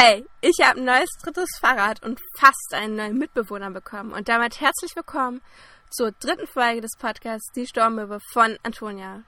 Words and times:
Hey, 0.00 0.24
ich 0.42 0.64
habe 0.64 0.78
ein 0.78 0.84
neues 0.84 1.10
drittes 1.20 1.58
Fahrrad 1.60 2.04
und 2.04 2.20
fast 2.36 2.72
einen 2.72 2.94
neuen 2.94 3.18
Mitbewohner 3.18 3.72
bekommen. 3.72 4.12
Und 4.12 4.28
damit 4.28 4.60
herzlich 4.60 4.94
willkommen 4.94 5.40
zur 5.90 6.12
dritten 6.12 6.46
Folge 6.46 6.82
des 6.82 6.92
Podcasts 6.96 7.50
Die 7.56 7.66
Sturmöwe 7.66 8.20
von 8.32 8.56
Antonia. 8.62 9.24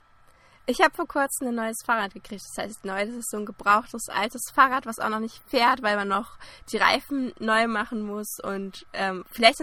Ich 0.70 0.80
habe 0.80 0.94
vor 0.94 1.08
kurzem 1.08 1.48
ein 1.48 1.56
neues 1.56 1.78
Fahrrad 1.84 2.14
gekriegt. 2.14 2.44
Das 2.44 2.64
heißt, 2.64 2.84
neu, 2.84 3.04
das 3.04 3.16
ist 3.16 3.30
so 3.30 3.38
ein 3.38 3.44
gebrauchtes, 3.44 4.08
altes 4.08 4.52
Fahrrad, 4.54 4.86
was 4.86 5.00
auch 5.00 5.08
noch 5.08 5.18
nicht 5.18 5.42
fährt, 5.48 5.82
weil 5.82 5.96
man 5.96 6.06
noch 6.06 6.38
die 6.70 6.76
Reifen 6.76 7.32
neu 7.40 7.66
machen 7.66 8.02
muss. 8.02 8.36
Und 8.40 8.86
ähm, 8.92 9.24
vielleicht, 9.32 9.58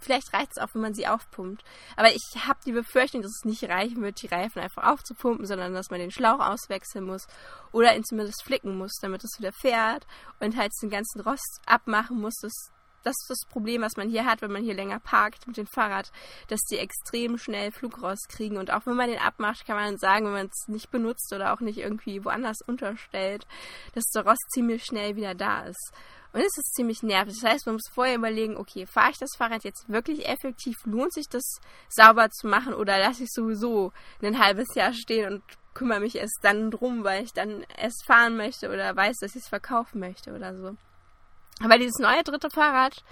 vielleicht 0.00 0.34
reicht 0.34 0.50
es 0.50 0.58
auch, 0.58 0.74
wenn 0.74 0.82
man 0.82 0.94
sie 0.94 1.06
aufpumpt. 1.06 1.62
Aber 1.94 2.08
ich 2.12 2.48
habe 2.48 2.58
die 2.66 2.72
Befürchtung, 2.72 3.22
dass 3.22 3.30
es 3.30 3.44
nicht 3.44 3.62
reichen 3.62 4.02
wird, 4.02 4.20
die 4.22 4.26
Reifen 4.26 4.60
einfach 4.60 4.90
aufzupumpen, 4.90 5.46
sondern 5.46 5.72
dass 5.72 5.90
man 5.90 6.00
den 6.00 6.10
Schlauch 6.10 6.40
auswechseln 6.40 7.04
muss 7.04 7.28
oder 7.70 7.94
ihn 7.94 8.02
zumindest 8.02 8.42
flicken 8.42 8.76
muss, 8.76 8.98
damit 9.00 9.22
es 9.22 9.38
wieder 9.38 9.52
fährt 9.52 10.04
und 10.40 10.56
halt 10.56 10.72
den 10.82 10.90
ganzen 10.90 11.20
Rost 11.20 11.60
abmachen 11.64 12.20
muss. 12.20 12.34
Das 12.42 12.72
das 13.02 13.14
ist 13.22 13.30
das 13.30 13.50
Problem, 13.50 13.82
was 13.82 13.96
man 13.96 14.08
hier 14.08 14.24
hat, 14.24 14.42
wenn 14.42 14.52
man 14.52 14.62
hier 14.62 14.74
länger 14.74 15.00
parkt 15.00 15.46
mit 15.46 15.56
dem 15.56 15.66
Fahrrad, 15.66 16.12
dass 16.48 16.60
die 16.70 16.78
extrem 16.78 17.38
schnell 17.38 17.72
Flugrost 17.72 18.28
kriegen. 18.28 18.58
Und 18.58 18.70
auch 18.70 18.86
wenn 18.86 18.96
man 18.96 19.08
den 19.08 19.18
abmacht, 19.18 19.66
kann 19.66 19.76
man 19.76 19.98
sagen, 19.98 20.26
wenn 20.26 20.32
man 20.32 20.46
es 20.46 20.68
nicht 20.68 20.90
benutzt 20.90 21.32
oder 21.32 21.52
auch 21.52 21.60
nicht 21.60 21.78
irgendwie 21.78 22.24
woanders 22.24 22.60
unterstellt, 22.66 23.46
dass 23.94 24.04
der 24.14 24.26
Rost 24.26 24.50
ziemlich 24.52 24.84
schnell 24.84 25.16
wieder 25.16 25.34
da 25.34 25.62
ist. 25.62 25.92
Und 26.32 26.40
es 26.40 26.56
ist 26.56 26.74
ziemlich 26.74 27.02
nervig. 27.02 27.34
Das 27.40 27.50
heißt, 27.50 27.66
man 27.66 27.74
muss 27.74 27.90
vorher 27.92 28.14
überlegen, 28.14 28.56
okay, 28.56 28.86
fahre 28.86 29.10
ich 29.10 29.18
das 29.18 29.34
Fahrrad 29.36 29.64
jetzt 29.64 29.88
wirklich 29.88 30.28
effektiv? 30.28 30.76
Lohnt 30.84 31.12
sich 31.12 31.28
das 31.28 31.58
sauber 31.88 32.30
zu 32.30 32.46
machen 32.46 32.72
oder 32.72 32.98
lasse 32.98 33.24
ich 33.24 33.30
sowieso 33.32 33.92
ein 34.22 34.38
halbes 34.38 34.74
Jahr 34.74 34.92
stehen 34.92 35.32
und 35.32 35.42
kümmere 35.74 36.00
mich 36.00 36.16
erst 36.16 36.38
dann 36.42 36.70
drum, 36.70 37.02
weil 37.04 37.24
ich 37.24 37.32
dann 37.32 37.64
erst 37.76 38.04
fahren 38.06 38.36
möchte 38.36 38.68
oder 38.68 38.94
weiß, 38.94 39.18
dass 39.18 39.34
ich 39.34 39.42
es 39.42 39.48
verkaufen 39.48 39.98
möchte 39.98 40.32
oder 40.32 40.56
so. 40.56 40.76
Aber 41.62 41.78
dieses 41.78 41.98
neue 41.98 42.22
dritte 42.22 42.48
Fahrrad 42.50 43.02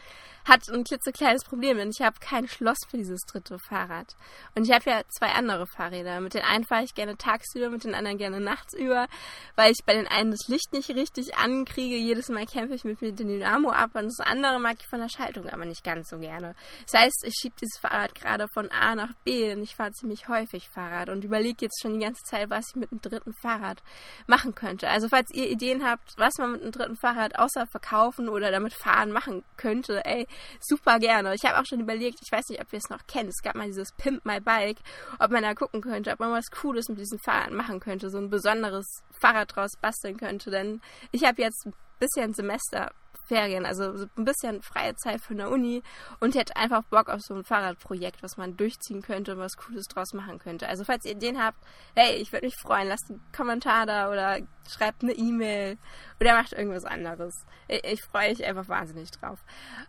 hat 0.49 0.69
ein 0.71 0.85
klitzekleines 0.85 1.45
Problem, 1.45 1.77
denn 1.77 1.91
ich 1.91 2.01
habe 2.01 2.17
kein 2.21 2.49
Schloss 2.49 2.79
für 2.89 2.97
dieses 2.97 3.21
dritte 3.23 3.59
Fahrrad. 3.59 4.17
Und 4.55 4.67
ich 4.67 4.73
habe 4.73 4.89
ja 4.89 5.03
zwei 5.09 5.29
andere 5.33 5.67
Fahrräder. 5.67 6.21
Mit 6.21 6.35
den 6.35 6.43
einen 6.43 6.65
fahre 6.65 6.85
ich 6.85 6.95
gerne 6.95 7.17
tagsüber, 7.17 7.69
mit 7.69 7.85
den 7.85 7.95
anderen 7.95 8.17
gerne 8.17 8.41
nachtsüber, 8.41 9.09
weil 9.57 9.73
ich 9.73 9.85
bei 9.85 9.95
den 9.95 10.07
einen 10.07 10.31
das 10.31 10.49
Licht 10.49 10.73
nicht 10.73 10.89
richtig 10.91 11.37
ankriege. 11.37 11.97
Jedes 11.97 12.29
Mal 12.31 12.47
kämpfe 12.47 12.75
ich 12.75 12.85
mit 12.85 13.01
dem 13.01 13.17
Dynamo 13.17 13.71
ab 13.71 13.91
und 13.95 14.07
das 14.07 14.21
andere 14.21 14.59
mag 14.59 14.77
ich 14.81 14.87
von 14.89 15.01
der 15.01 15.11
Schaltung 15.11 15.49
aber 15.49 15.67
nicht 15.67 15.85
ganz 15.85 16.09
so 16.09 16.19
gerne. 16.19 16.55
Das 16.91 17.03
heißt, 17.03 17.25
ich 17.27 17.35
schiebe 17.39 17.57
dieses 17.61 17.79
Fahrrad 17.79 18.15
gerade 18.15 18.49
von 18.49 18.71
A 18.71 18.95
nach 18.95 19.13
B 19.25 19.53
und 19.53 19.63
ich 19.63 19.77
fahre 19.77 19.93
ziemlich 19.93 20.29
häufig 20.29 20.69
Fahrrad 20.71 21.11
und 21.11 21.25
überlege 21.25 21.67
jetzt 21.67 21.81
schon 21.83 21.99
die 21.99 22.05
ganze 22.05 22.23
Zeit, 22.25 22.49
was 22.49 22.69
ich 22.71 22.77
mit 22.77 22.91
einem 22.91 23.03
dritten 23.03 23.35
Fahrrad 23.35 23.83
machen 24.27 24.55
könnte. 24.55 24.89
Also 24.89 25.09
falls 25.09 25.31
ihr 25.33 25.51
Ideen 25.51 25.85
habt, 25.85 26.15
was 26.17 26.39
man 26.39 26.53
mit 26.53 26.63
einem 26.63 26.73
dritten 26.73 26.97
Fahrrad 26.97 27.39
außer 27.39 27.67
verkaufen 27.67 28.29
oder 28.29 28.38
damit 28.41 28.75
fahren 28.75 29.13
machen 29.13 29.45
könnte, 29.57 30.05
ey, 30.05 30.27
super 30.61 30.99
gerne. 30.99 31.35
Ich 31.35 31.45
habe 31.45 31.59
auch 31.59 31.67
schon 31.67 31.81
überlegt, 31.81 32.21
ich 32.23 32.33
weiß 32.33 32.49
nicht, 32.49 32.61
ob 32.61 32.73
ihr 32.73 32.79
es 32.79 32.91
noch 32.91 33.07
kennt. 33.07 33.29
Es 33.29 33.43
gab 33.43 33.55
mal 33.55 33.67
dieses 33.67 33.93
Pimp 33.93 34.25
My 34.25 34.41
Bike, 34.41 34.79
ob 35.19 35.31
man 35.31 35.43
da 35.43 35.55
gucken 35.55 35.81
könnte, 35.81 36.13
ob 36.13 36.21
man 36.21 36.33
was 36.33 36.51
Cooles 36.51 36.89
mit 36.89 36.99
diesem 36.99 37.19
Fahrrad 37.19 37.53
machen 37.53 37.81
könnte, 37.81 38.11
so 38.11 38.19
ein 38.19 38.31
besonderes 38.31 39.03
Fahrrad 39.21 39.55
draus 39.55 39.73
basteln 39.81 40.17
könnte. 40.17 40.51
Denn 40.51 40.81
ich 41.13 41.25
habe 41.25 41.43
jetzt 41.43 41.67
ein 41.67 41.75
bisschen 41.99 42.35
Semester 42.35 42.93
Ferien, 43.29 43.67
also 43.67 44.07
ein 44.17 44.25
bisschen 44.25 44.63
freie 44.63 44.95
Zeit 44.97 45.21
von 45.21 45.37
der 45.37 45.51
Uni 45.51 45.83
und 46.19 46.35
hätte 46.35 46.57
einfach 46.57 46.83
Bock 46.85 47.09
auf 47.09 47.21
so 47.21 47.35
ein 47.35 47.45
Fahrradprojekt, 47.45 48.23
was 48.23 48.37
man 48.37 48.57
durchziehen 48.57 49.03
könnte 49.03 49.33
und 49.33 49.39
was 49.39 49.57
Cooles 49.57 49.87
draus 49.87 50.15
machen 50.15 50.39
könnte. 50.39 50.69
Also 50.69 50.85
falls 50.85 51.05
ihr 51.05 51.13
Ideen 51.13 51.43
habt, 51.43 51.59
hey, 51.95 52.17
ich 52.17 52.33
würde 52.33 52.47
mich 52.47 52.57
freuen, 52.57 52.89
lasst 52.89 53.11
einen 53.11 53.23
Kommentar 53.37 53.87
da 53.87 54.11
oder 54.11 54.39
schreibt 54.69 55.03
eine 55.03 55.13
E-Mail 55.13 55.79
oder 56.21 56.35
macht 56.35 56.53
irgendwas 56.53 56.85
anderes. 56.85 57.35
Ich, 57.69 57.85
ich 57.85 58.03
freue 58.03 58.31
mich 58.31 58.45
einfach 58.45 58.69
wahnsinnig 58.69 59.11
drauf. 59.11 59.39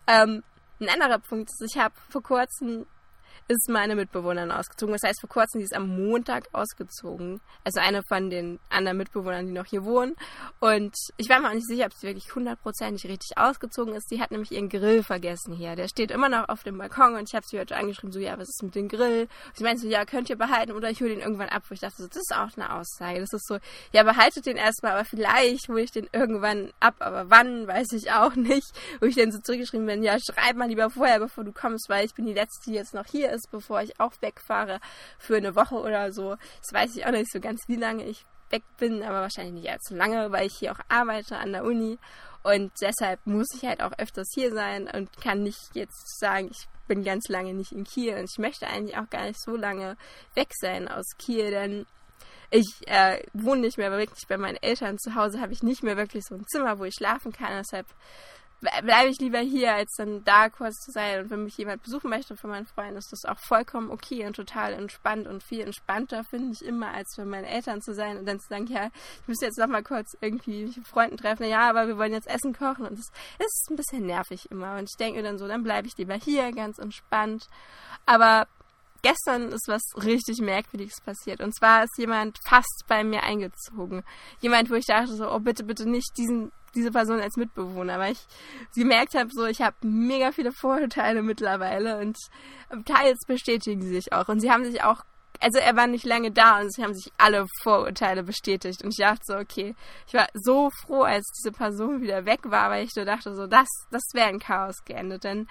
Ähm, 0.06 0.42
ein 0.80 0.88
anderer 0.88 1.18
Punkt 1.18 1.50
ist, 1.50 1.74
ich 1.74 1.80
habe 1.80 1.94
vor 2.08 2.22
kurzem 2.22 2.86
ist 3.48 3.68
meine 3.68 3.96
Mitbewohnerin 3.96 4.50
ausgezogen. 4.50 4.92
Das 4.92 5.02
heißt, 5.02 5.20
vor 5.20 5.28
kurzem, 5.28 5.60
sie 5.60 5.64
ist 5.64 5.74
am 5.74 5.88
Montag 5.88 6.48
ausgezogen. 6.52 7.40
Also 7.64 7.80
eine 7.80 8.02
von 8.08 8.30
den 8.30 8.58
anderen 8.68 8.98
Mitbewohnern, 8.98 9.46
die 9.46 9.52
noch 9.52 9.66
hier 9.66 9.84
wohnen. 9.84 10.14
Und 10.60 10.94
ich 11.16 11.28
war 11.28 11.40
mir 11.40 11.48
auch 11.48 11.54
nicht 11.54 11.66
sicher, 11.66 11.86
ob 11.86 11.92
sie 11.92 12.06
wirklich 12.06 12.34
hundertprozentig 12.34 13.10
richtig 13.10 13.36
ausgezogen 13.36 13.94
ist. 13.94 14.08
Sie 14.08 14.20
hat 14.20 14.30
nämlich 14.30 14.52
ihren 14.52 14.68
Grill 14.68 15.02
vergessen 15.02 15.54
hier. 15.54 15.76
Der 15.76 15.88
steht 15.88 16.10
immer 16.10 16.28
noch 16.28 16.48
auf 16.48 16.62
dem 16.62 16.78
Balkon 16.78 17.14
und 17.14 17.28
ich 17.28 17.34
habe 17.34 17.46
sie 17.46 17.58
heute 17.58 17.76
angeschrieben, 17.76 18.12
so, 18.12 18.18
ja, 18.18 18.38
was 18.38 18.48
ist 18.48 18.62
mit 18.62 18.74
dem 18.74 18.88
Grill? 18.88 19.22
Und 19.22 19.56
sie 19.56 19.64
meinte 19.64 19.82
so, 19.82 19.88
ja, 19.88 20.04
könnt 20.04 20.30
ihr 20.30 20.36
behalten 20.36 20.72
oder 20.72 20.90
ich 20.90 21.00
hole 21.00 21.10
den 21.10 21.20
irgendwann 21.20 21.48
ab. 21.48 21.62
Wo 21.68 21.74
ich 21.74 21.80
dachte, 21.80 22.02
so, 22.02 22.08
das 22.08 22.16
ist 22.16 22.34
auch 22.34 22.56
eine 22.56 22.74
Aussage. 22.74 23.20
Das 23.20 23.32
ist 23.32 23.46
so, 23.46 23.58
ja, 23.92 24.02
behaltet 24.02 24.46
den 24.46 24.56
erstmal, 24.56 24.92
aber 24.92 25.04
vielleicht 25.04 25.68
hole 25.68 25.82
ich 25.82 25.92
den 25.92 26.08
irgendwann 26.12 26.72
ab. 26.80 26.96
Aber 27.00 27.30
wann, 27.30 27.66
weiß 27.66 27.92
ich 27.92 28.12
auch 28.12 28.34
nicht. 28.34 28.70
Wo 29.00 29.06
ich 29.06 29.16
dann 29.16 29.32
so 29.32 29.38
zurückgeschrieben 29.40 29.86
bin, 29.86 30.02
ja, 30.02 30.18
schreib 30.18 30.56
mal 30.56 30.68
lieber 30.68 30.90
vorher, 30.90 31.18
bevor 31.18 31.44
du 31.44 31.52
kommst, 31.52 31.88
weil 31.88 32.04
ich 32.06 32.14
bin 32.14 32.26
die 32.26 32.34
Letzte, 32.34 32.70
die 32.70 32.76
jetzt 32.76 32.94
noch 32.94 33.06
hier 33.06 33.29
ist 33.30 33.40
ist, 33.40 33.50
bevor 33.50 33.82
ich 33.82 33.98
auch 33.98 34.12
wegfahre 34.20 34.80
für 35.18 35.36
eine 35.36 35.54
Woche 35.56 35.76
oder 35.76 36.12
so. 36.12 36.36
Das 36.60 36.72
weiß 36.72 36.96
ich 36.96 37.06
auch 37.06 37.10
nicht 37.10 37.32
so 37.32 37.40
ganz, 37.40 37.62
wie 37.66 37.76
lange 37.76 38.04
ich 38.04 38.24
weg 38.50 38.62
bin, 38.78 39.02
aber 39.02 39.20
wahrscheinlich 39.20 39.54
nicht 39.54 39.70
allzu 39.70 39.94
lange, 39.94 40.32
weil 40.32 40.46
ich 40.46 40.56
hier 40.58 40.72
auch 40.72 40.80
arbeite 40.88 41.38
an 41.38 41.52
der 41.52 41.64
Uni 41.64 41.98
und 42.42 42.72
deshalb 42.80 43.24
muss 43.24 43.46
ich 43.54 43.64
halt 43.64 43.80
auch 43.80 43.92
öfters 43.98 44.28
hier 44.34 44.52
sein 44.52 44.88
und 44.92 45.16
kann 45.20 45.44
nicht 45.44 45.70
jetzt 45.74 46.18
sagen, 46.18 46.48
ich 46.50 46.66
bin 46.88 47.04
ganz 47.04 47.28
lange 47.28 47.54
nicht 47.54 47.70
in 47.70 47.84
Kiel 47.84 48.14
und 48.14 48.28
ich 48.28 48.38
möchte 48.38 48.66
eigentlich 48.66 48.96
auch 48.96 49.08
gar 49.08 49.26
nicht 49.26 49.40
so 49.40 49.54
lange 49.54 49.96
weg 50.34 50.48
sein 50.60 50.88
aus 50.88 51.06
Kiel, 51.16 51.50
denn 51.52 51.86
ich 52.50 52.66
äh, 52.88 53.22
wohne 53.32 53.60
nicht 53.60 53.78
mehr 53.78 53.92
wirklich 53.92 54.26
bei 54.26 54.36
meinen 54.36 54.56
Eltern 54.60 54.98
zu 54.98 55.14
Hause, 55.14 55.40
habe 55.40 55.52
ich 55.52 55.62
nicht 55.62 55.84
mehr 55.84 55.96
wirklich 55.96 56.24
so 56.24 56.34
ein 56.34 56.46
Zimmer, 56.48 56.80
wo 56.80 56.84
ich 56.84 56.94
schlafen 56.94 57.30
kann. 57.30 57.52
Deshalb 57.56 57.86
bleibe 58.60 59.08
ich 59.08 59.18
lieber 59.18 59.38
hier, 59.38 59.74
als 59.74 59.94
dann 59.96 60.22
da 60.24 60.48
kurz 60.48 60.76
zu 60.80 60.90
sein. 60.90 61.20
Und 61.20 61.30
wenn 61.30 61.44
mich 61.44 61.56
jemand 61.56 61.82
besuchen 61.82 62.10
möchte 62.10 62.36
von 62.36 62.50
meinen 62.50 62.66
Freunden, 62.66 62.96
ist 62.96 63.12
das 63.12 63.24
auch 63.24 63.38
vollkommen 63.38 63.90
okay 63.90 64.26
und 64.26 64.36
total 64.36 64.74
entspannt 64.74 65.26
und 65.26 65.42
viel 65.42 65.60
entspannter, 65.60 66.24
finde 66.24 66.52
ich 66.52 66.64
immer, 66.64 66.92
als 66.92 67.14
bei 67.16 67.24
meinen 67.24 67.44
Eltern 67.44 67.80
zu 67.80 67.94
sein 67.94 68.18
und 68.18 68.26
dann 68.26 68.40
zu 68.40 68.48
sagen, 68.48 68.66
ja, 68.66 68.90
ich 69.22 69.28
muss 69.28 69.40
jetzt 69.40 69.58
noch 69.58 69.66
mal 69.66 69.82
kurz 69.82 70.16
irgendwie 70.20 70.64
mich 70.64 70.76
mit 70.76 70.86
Freunden 70.86 71.16
treffen. 71.16 71.48
Ja, 71.48 71.68
aber 71.68 71.88
wir 71.88 71.96
wollen 71.96 72.12
jetzt 72.12 72.28
Essen 72.28 72.52
kochen 72.52 72.86
und 72.86 72.98
das 72.98 73.10
ist 73.38 73.70
ein 73.70 73.76
bisschen 73.76 74.06
nervig 74.06 74.50
immer. 74.50 74.76
Und 74.76 74.90
ich 74.90 74.96
denke 74.98 75.22
dann 75.22 75.38
so, 75.38 75.48
dann 75.48 75.62
bleibe 75.62 75.88
ich 75.88 75.96
lieber 75.96 76.14
hier, 76.14 76.52
ganz 76.52 76.78
entspannt. 76.78 77.46
Aber 78.06 78.46
gestern 79.02 79.52
ist 79.52 79.68
was 79.68 79.82
richtig 79.96 80.40
Merkwürdiges 80.40 81.00
passiert. 81.00 81.40
Und 81.40 81.54
zwar 81.54 81.84
ist 81.84 81.96
jemand 81.98 82.38
fast 82.44 82.84
bei 82.86 83.04
mir 83.04 83.22
eingezogen. 83.22 84.04
Jemand, 84.40 84.70
wo 84.70 84.74
ich 84.74 84.86
dachte 84.86 85.14
so, 85.14 85.30
oh 85.30 85.38
bitte, 85.38 85.64
bitte 85.64 85.88
nicht 85.88 86.10
diesen 86.16 86.52
diese 86.74 86.90
Person 86.90 87.20
als 87.20 87.36
Mitbewohner, 87.36 87.98
weil 87.98 88.12
ich 88.12 88.26
sie 88.70 88.82
gemerkt 88.82 89.14
habe, 89.14 89.30
so 89.32 89.46
ich 89.46 89.60
habe 89.60 89.76
mega 89.82 90.32
viele 90.32 90.52
Vorurteile 90.52 91.22
mittlerweile 91.22 91.98
und 91.98 92.16
teils 92.84 93.18
bestätigen 93.26 93.82
sie 93.82 93.94
sich 93.94 94.12
auch. 94.12 94.28
Und 94.28 94.40
sie 94.40 94.50
haben 94.50 94.64
sich 94.64 94.82
auch 94.82 95.04
also 95.40 95.58
er 95.58 95.74
war 95.74 95.86
nicht 95.86 96.04
lange 96.04 96.30
da 96.30 96.60
und 96.60 96.72
sie 96.72 96.82
haben 96.84 96.94
sich 96.94 97.10
alle 97.16 97.46
Vorurteile 97.62 98.22
bestätigt. 98.22 98.84
Und 98.84 98.90
ich 98.90 98.98
dachte 98.98 99.22
so, 99.24 99.36
okay, 99.36 99.74
ich 100.06 100.14
war 100.14 100.28
so 100.34 100.70
froh, 100.70 101.02
als 101.02 101.24
diese 101.38 101.50
Person 101.50 102.02
wieder 102.02 102.26
weg 102.26 102.40
war, 102.44 102.70
weil 102.70 102.84
ich 102.84 102.94
nur 102.94 103.06
dachte 103.06 103.34
so, 103.34 103.46
das, 103.46 103.68
das 103.90 104.02
wäre 104.12 104.28
ein 104.28 104.38
Chaos 104.38 104.84
geendet, 104.84 105.24
denn 105.24 105.48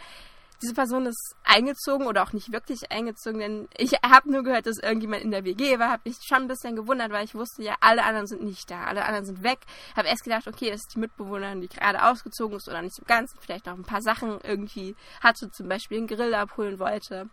diese 0.62 0.74
Person 0.74 1.06
ist 1.06 1.36
eingezogen 1.44 2.08
oder 2.08 2.24
auch 2.24 2.34
nicht 2.34 2.52
wirklich 2.52 2.92
eingezogen, 2.92 3.40
denn 3.40 3.68
ich 3.78 3.94
habe 4.04 4.32
nur 4.32 4.44
gehört, 4.44 4.66
dass 4.66 4.78
irgendjemand 4.78 5.24
in 5.24 5.32
der 5.32 5.46
WG 5.46 5.80
war, 5.80 5.90
habe 5.90 6.10
mich 6.10 6.18
schon 6.22 6.40
ein 6.40 6.48
bisschen 6.48 6.76
gewundert, 6.76 7.12
weil 7.12 7.26
ich 7.26 7.36
wusste 7.36 7.64
ja, 7.64 7.76
alle 7.80 8.04
anderen 8.04 8.28
sind 8.28 8.44
nicht 8.44 8.70
da, 8.70 8.84
alle 8.84 9.06
anderen 9.06 9.26
sind 9.26 9.44
weg. 9.44 9.60
Habe 9.96 10.10
erst 10.10 10.24
gedacht, 10.24 10.48
okay, 10.48 10.70
das 10.70 10.82
ist 10.82 10.96
die 10.96 11.00
Mitbewohnerin, 11.00 11.62
die 11.62 11.70
gerade 11.70 12.04
ausgezogen 12.04 12.58
ist 12.58 12.68
oder 12.68 12.82
nicht 12.82 12.96
so 12.96 13.04
ganz, 13.06 13.34
vielleicht 13.40 13.66
noch 13.66 13.76
ein 13.76 13.84
paar 13.84 14.02
Sachen 14.02 14.40
irgendwie 14.44 14.96
hatte, 15.22 15.50
zum 15.52 15.70
Beispiel 15.70 16.00
einen 16.00 16.08
Grill 16.08 16.34
abholen 16.34 16.80
wollte. 16.80 17.30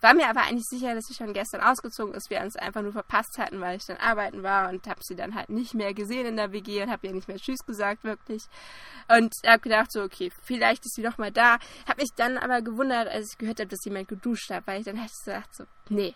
War 0.00 0.14
mir 0.14 0.28
aber 0.28 0.42
eigentlich 0.42 0.66
sicher, 0.68 0.94
dass 0.94 1.04
sie 1.06 1.14
schon 1.14 1.32
gestern 1.32 1.60
ausgezogen 1.60 2.14
ist, 2.14 2.30
wir 2.30 2.40
uns 2.40 2.56
einfach 2.56 2.82
nur 2.82 2.92
verpasst 2.92 3.38
hatten, 3.38 3.60
weil 3.60 3.76
ich 3.76 3.86
dann 3.86 3.96
arbeiten 3.96 4.42
war 4.42 4.70
und 4.70 4.86
habe 4.86 5.00
sie 5.02 5.16
dann 5.16 5.34
halt 5.34 5.48
nicht 5.48 5.74
mehr 5.74 5.94
gesehen 5.94 6.26
in 6.26 6.36
der 6.36 6.52
WG 6.52 6.82
und 6.82 6.90
habe 6.90 7.06
ihr 7.06 7.12
nicht 7.12 7.28
mehr 7.28 7.38
Tschüss 7.38 7.64
gesagt, 7.66 8.04
wirklich. 8.04 8.44
Und 9.08 9.34
habe 9.46 9.60
gedacht 9.60 9.90
so, 9.90 10.02
okay, 10.02 10.30
vielleicht 10.42 10.84
ist 10.86 10.94
sie 10.94 11.02
noch 11.02 11.18
mal 11.18 11.32
da. 11.32 11.58
Habe 11.88 12.02
mich 12.02 12.10
dann 12.14 12.38
aber 12.38 12.62
gewundert, 12.62 13.08
als 13.08 13.32
ich 13.32 13.38
gehört 13.38 13.60
habe, 13.60 13.68
dass 13.68 13.84
jemand 13.84 14.08
geduscht 14.08 14.50
hat, 14.50 14.66
weil 14.66 14.80
ich 14.80 14.86
dann 14.86 14.96
hätte 14.96 15.14
gedacht 15.24 15.54
so, 15.54 15.64
nee, 15.88 16.14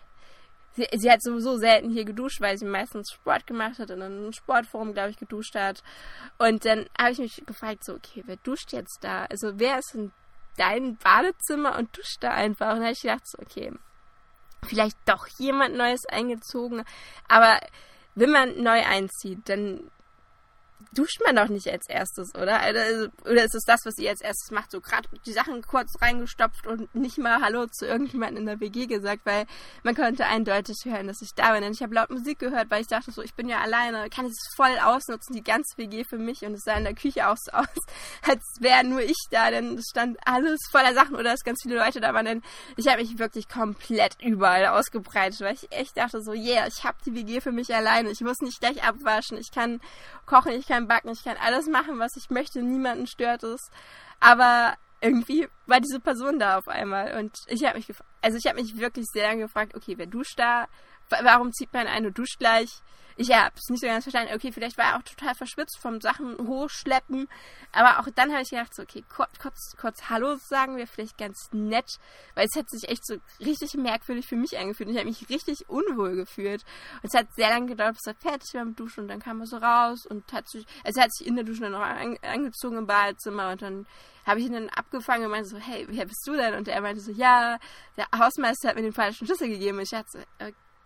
Sie, 0.75 0.87
sie, 0.95 1.11
hat 1.11 1.21
sowieso 1.21 1.57
selten 1.57 1.91
hier 1.91 2.03
geduscht, 2.03 2.41
weil 2.41 2.57
sie 2.57 2.65
meistens 2.65 3.11
Sport 3.11 3.45
gemacht 3.45 3.77
hat 3.77 3.91
und 3.91 3.97
in 3.97 4.01
einem 4.01 4.33
Sportforum, 4.33 4.93
glaube 4.93 5.11
ich, 5.11 5.17
geduscht 5.17 5.53
hat. 5.53 5.83
Und 6.39 6.65
dann 6.65 6.87
habe 6.99 7.11
ich 7.11 7.19
mich 7.19 7.43
gefragt, 7.45 7.85
so, 7.85 7.93
okay, 7.93 8.23
wer 8.25 8.37
duscht 8.37 8.73
jetzt 8.73 8.97
da? 9.01 9.25
Also, 9.25 9.59
wer 9.59 9.77
ist 9.77 9.93
denn 9.93 10.11
dein 10.57 10.97
Badezimmer 10.97 11.77
und 11.77 11.95
duscht 11.97 12.17
da 12.21 12.31
einfach. 12.31 12.73
Und 12.73 12.79
da 12.79 12.83
habe 12.85 12.93
ich 12.93 13.01
gedacht, 13.01 13.27
so, 13.27 13.37
okay, 13.39 13.71
vielleicht 14.63 14.97
doch 15.05 15.27
jemand 15.27 15.75
Neues 15.75 16.05
eingezogen. 16.05 16.83
Aber 17.27 17.59
wenn 18.15 18.31
man 18.31 18.61
neu 18.61 18.85
einzieht, 18.85 19.49
dann 19.49 19.89
duscht 20.91 21.21
man 21.25 21.35
doch 21.35 21.47
nicht 21.47 21.69
als 21.69 21.87
erstes, 21.87 22.33
oder? 22.35 22.59
Also, 22.59 23.07
oder 23.23 23.43
ist 23.43 23.55
es 23.55 23.63
das, 23.65 23.81
was 23.85 23.97
ihr 23.97 24.09
als 24.09 24.21
erstes 24.21 24.51
macht? 24.51 24.71
So 24.71 24.81
gerade 24.81 25.07
die 25.25 25.31
Sachen 25.31 25.61
kurz 25.61 26.01
reingestopft 26.01 26.67
und 26.67 26.93
nicht 26.95 27.17
mal 27.17 27.41
Hallo 27.41 27.67
zu 27.67 27.85
irgendjemandem 27.85 28.37
in 28.37 28.45
der 28.45 28.59
WG 28.59 28.87
gesagt, 28.87 29.25
weil 29.25 29.45
man 29.83 29.95
konnte 29.95 30.25
eindeutig 30.25 30.77
hören, 30.85 31.07
dass 31.07 31.21
ich 31.21 31.33
da 31.35 31.53
bin. 31.53 31.63
Und 31.63 31.73
ich 31.73 31.81
habe 31.81 31.93
laut 31.93 32.09
Musik 32.09 32.39
gehört, 32.39 32.69
weil 32.71 32.81
ich 32.81 32.87
dachte 32.87 33.11
so, 33.11 33.21
ich 33.21 33.33
bin 33.33 33.47
ja 33.47 33.61
alleine, 33.61 34.09
kann 34.09 34.25
es 34.25 34.37
voll 34.55 34.77
ausnutzen, 34.83 35.35
die 35.35 35.43
ganze 35.43 35.77
WG 35.77 36.03
für 36.03 36.17
mich. 36.17 36.43
Und 36.43 36.53
es 36.53 36.63
sah 36.63 36.73
in 36.73 36.83
der 36.83 36.95
Küche 36.95 37.29
auch 37.29 37.37
so 37.37 37.51
aus, 37.57 37.67
als 38.27 38.43
wäre 38.59 38.83
nur 38.83 39.01
ich 39.01 39.17
da, 39.31 39.51
denn 39.51 39.77
es 39.77 39.85
stand 39.89 40.17
alles 40.25 40.59
voller 40.71 40.93
Sachen 40.93 41.15
oder 41.15 41.31
dass 41.31 41.43
ganz 41.43 41.61
viele 41.61 41.75
Leute 41.75 42.01
da 42.01 42.13
waren. 42.13 42.25
Denn 42.25 42.41
ich 42.77 42.87
habe 42.87 43.01
mich 43.01 43.19
wirklich 43.19 43.47
komplett 43.47 44.17
überall 44.21 44.65
ausgebreitet, 44.67 45.41
weil 45.41 45.55
ich 45.55 45.71
echt 45.71 45.97
dachte 45.97 46.21
so, 46.21 46.33
yeah, 46.33 46.67
ich 46.67 46.83
habe 46.83 46.97
die 47.05 47.13
WG 47.13 47.41
für 47.41 47.51
mich 47.51 47.73
alleine. 47.73 48.09
Ich 48.09 48.21
muss 48.21 48.39
nicht 48.41 48.59
gleich 48.59 48.83
abwaschen, 48.83 49.37
ich 49.37 49.51
kann 49.51 49.79
kochen, 50.25 50.53
ich 50.53 50.67
kann 50.67 50.72
backen, 50.81 51.09
ich 51.09 51.23
kann 51.23 51.37
alles 51.37 51.67
machen, 51.67 51.99
was 51.99 52.15
ich 52.17 52.29
möchte, 52.29 52.61
niemanden 52.61 53.07
stört 53.07 53.43
es. 53.43 53.69
Aber 54.19 54.75
irgendwie 55.01 55.47
war 55.65 55.79
diese 55.81 55.99
Person 55.99 56.39
da 56.39 56.57
auf 56.57 56.67
einmal 56.67 57.17
und 57.19 57.37
ich 57.47 57.65
habe 57.65 57.77
mich 57.77 57.87
also 58.21 58.37
ich 58.37 58.47
habe 58.47 58.61
mich 58.61 58.77
wirklich 58.77 59.05
sehr 59.11 59.35
gefragt, 59.35 59.75
okay, 59.75 59.97
wer 59.97 60.07
duscht 60.07 60.39
da? 60.39 60.67
Warum 61.09 61.51
zieht 61.51 61.73
man 61.73 61.87
ein 61.87 62.05
und 62.05 62.17
duscht 62.17 62.39
gleich? 62.39 62.81
Ich 63.15 63.31
habe 63.31 63.53
es 63.55 63.69
nicht 63.69 63.81
so 63.81 63.87
ganz 63.87 64.03
verstanden. 64.03 64.33
Okay, 64.33 64.51
vielleicht 64.51 64.77
war 64.77 64.85
er 64.85 64.97
auch 64.97 65.03
total 65.03 65.35
verschwitzt 65.35 65.77
vom 65.79 66.01
Sachen 66.01 66.37
hochschleppen. 66.47 67.27
Aber 67.71 67.99
auch 67.99 68.07
dann 68.15 68.31
habe 68.31 68.41
ich 68.41 68.49
gedacht, 68.49 68.73
so, 68.73 68.83
okay, 68.83 69.03
kurz, 69.07 69.37
kurz, 69.39 69.75
kurz 69.79 70.09
Hallo 70.09 70.35
sagen 70.35 70.77
wäre 70.77 70.87
vielleicht 70.87 71.17
ganz 71.17 71.49
nett. 71.51 71.97
Weil 72.35 72.47
es 72.47 72.55
hat 72.55 72.69
sich 72.69 72.89
echt 72.89 73.05
so 73.05 73.15
richtig 73.39 73.73
merkwürdig 73.75 74.27
für 74.27 74.35
mich 74.35 74.57
angefühlt. 74.57 74.89
Ich 74.89 74.97
habe 74.97 75.07
mich 75.07 75.29
richtig 75.29 75.69
unwohl 75.69 76.15
gefühlt. 76.15 76.63
Und 77.01 77.13
es 77.13 77.19
hat 77.19 77.27
sehr 77.35 77.49
lange 77.49 77.67
gedauert, 77.67 77.95
bis 77.95 78.07
er 78.07 78.15
fertig 78.15 78.53
war 78.53 78.65
mit 78.65 78.79
Duschen. 78.79 79.01
Und 79.01 79.07
dann 79.09 79.19
kam 79.19 79.41
er 79.41 79.47
so 79.47 79.57
raus 79.57 80.05
und 80.05 80.31
hat 80.33 80.49
sich, 80.49 80.65
also 80.83 80.99
er 80.99 81.05
hat 81.05 81.13
sich 81.13 81.27
in 81.27 81.35
der 81.35 81.43
Dusche 81.43 81.61
dann 81.61 81.73
noch 81.73 81.81
an, 81.81 82.17
angezogen 82.21 82.77
im 82.77 82.87
Badezimmer. 82.87 83.51
Und 83.51 83.61
dann 83.61 83.85
habe 84.25 84.39
ich 84.39 84.45
ihn 84.45 84.53
dann 84.53 84.69
abgefangen 84.69 85.25
und 85.25 85.31
meinte 85.31 85.49
so, 85.49 85.57
hey, 85.57 85.85
wer 85.89 86.05
bist 86.05 86.25
du 86.25 86.33
denn? 86.33 86.55
Und 86.55 86.67
er 86.67 86.81
meinte 86.81 87.01
so, 87.01 87.11
ja, 87.11 87.59
der 87.97 88.07
Hausmeister 88.17 88.69
hat 88.69 88.75
mir 88.75 88.81
den 88.81 88.93
falschen 88.93 89.25
Schlüssel 89.25 89.49
gegeben. 89.49 89.77
Und 89.77 89.83
ich 89.83 89.89
dachte 89.89 90.07
so, 90.09 90.19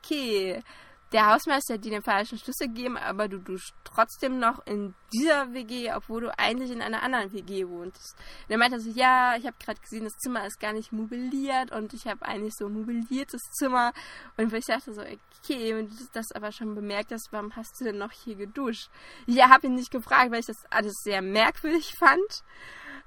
okay, 0.04 0.64
der 1.12 1.28
Hausmeister 1.28 1.76
hat 1.76 1.86
dir 1.86 1.92
den 1.92 2.04
falschen 2.04 2.38
Schlüssel 2.38 2.68
gegeben, 2.68 2.98
aber 2.98 3.28
du 3.28 3.40
duschst 3.40 3.74
trotzdem 3.84 4.40
noch 4.40 4.66
in 4.66 4.94
dieser 5.14 5.54
WG, 5.54 5.92
obwohl 5.94 6.22
du 6.22 6.38
eigentlich 6.38 6.70
in 6.72 6.82
einer 6.82 7.02
anderen 7.02 7.32
WG 7.32 7.68
wohnst. 7.68 8.16
Und 8.18 8.52
er 8.52 8.58
meinte 8.58 8.80
so, 8.80 8.90
ja, 8.90 9.36
ich 9.38 9.46
habe 9.46 9.56
gerade 9.64 9.80
gesehen, 9.80 10.04
das 10.04 10.18
Zimmer 10.18 10.46
ist 10.46 10.60
gar 10.60 10.74
nicht 10.74 10.92
mobiliert 10.92 11.72
und 11.72 11.94
ich 11.94 12.08
habe 12.08 12.26
eigentlich 12.26 12.54
so 12.56 12.66
ein 12.66 12.74
mobiliertes 12.74 13.42
Zimmer. 13.58 13.94
Und 14.36 14.54
ich 14.54 14.66
dachte 14.66 14.94
so, 14.94 15.02
okay, 15.02 15.76
wenn 15.76 15.90
du 15.90 15.96
das 16.12 16.32
aber 16.34 16.52
schon 16.52 16.76
bemerkt 16.76 17.12
hast, 17.12 17.30
warum 17.32 17.56
hast 17.56 17.80
du 17.80 17.86
denn 17.86 17.98
noch 17.98 18.12
hier 18.12 18.36
geduscht? 18.36 18.90
Ja, 19.26 19.50
habe 19.50 19.68
ihn 19.68 19.76
nicht 19.76 19.92
gefragt, 19.92 20.32
weil 20.32 20.42
ich 20.42 20.48
das 20.48 20.58
alles 20.70 20.94
sehr 21.04 21.22
merkwürdig 21.22 21.94
fand. 21.98 22.44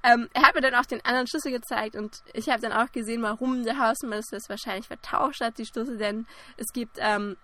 Ähm, 0.03 0.29
er 0.33 0.43
hat 0.43 0.55
mir 0.55 0.63
dann 0.63 0.75
auch 0.75 0.87
den 0.87 1.05
anderen 1.05 1.27
Schlüssel 1.27 1.53
gezeigt 1.53 1.95
und 1.95 2.23
ich 2.33 2.49
habe 2.49 2.63
dann 2.63 2.73
auch 2.73 2.91
gesehen, 2.91 3.23
warum 3.23 3.65
der 3.65 3.79
Hausmeister 3.79 4.37
das 4.37 4.49
wahrscheinlich 4.49 4.87
vertauscht 4.87 5.43
hat, 5.43 5.59
die 5.59 5.67
Schlüssel, 5.67 5.99
denn 5.99 6.27
es 6.57 6.73
gibt 6.73 6.97
ähm, 6.99 7.37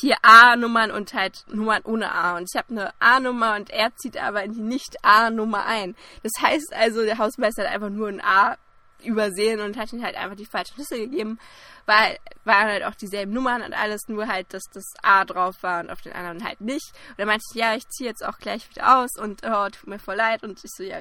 hier 0.00 0.16
A-Nummern 0.22 0.90
und 0.90 1.14
halt 1.14 1.44
Nummern 1.48 1.82
ohne 1.84 2.12
A. 2.12 2.36
Und 2.36 2.48
ich 2.52 2.58
habe 2.58 2.70
eine 2.70 2.92
A-Nummer 2.98 3.56
und 3.56 3.70
er 3.70 3.94
zieht 3.96 4.16
aber 4.16 4.42
in 4.44 4.52
die 4.52 4.62
Nicht-A-Nummer 4.62 5.64
ein. 5.64 5.96
Das 6.22 6.32
heißt 6.40 6.72
also, 6.74 7.02
der 7.04 7.18
Hausmeister 7.18 7.64
hat 7.64 7.72
einfach 7.72 7.90
nur 7.90 8.08
ein 8.08 8.20
A 8.20 8.56
übersehen 9.04 9.60
und 9.60 9.76
hat 9.76 9.92
ihm 9.92 10.02
halt 10.02 10.16
einfach 10.16 10.36
die 10.36 10.46
falschen 10.46 10.74
Schlüssel 10.74 10.98
gegeben, 10.98 11.38
weil 11.84 12.18
waren 12.44 12.66
halt 12.66 12.84
auch 12.84 12.94
dieselben 12.94 13.32
Nummern 13.32 13.62
und 13.62 13.74
alles, 13.74 14.08
nur 14.08 14.26
halt, 14.26 14.52
dass 14.52 14.64
das 14.72 14.84
A 15.02 15.24
drauf 15.24 15.62
war 15.62 15.80
und 15.80 15.90
auf 15.90 16.00
den 16.00 16.12
anderen 16.12 16.44
halt 16.44 16.60
nicht. 16.60 16.92
Und 17.10 17.18
er 17.18 17.26
meinte 17.26 17.44
ich, 17.50 17.60
ja, 17.60 17.74
ich 17.74 17.88
ziehe 17.88 18.08
jetzt 18.08 18.24
auch 18.24 18.38
gleich 18.38 18.68
wieder 18.70 18.98
aus 18.98 19.10
und 19.18 19.42
oh, 19.44 19.68
tut 19.68 19.86
mir 19.86 19.98
voll 19.98 20.16
leid. 20.16 20.42
Und 20.42 20.62
ich 20.64 20.70
so, 20.70 20.82
ja, 20.82 21.00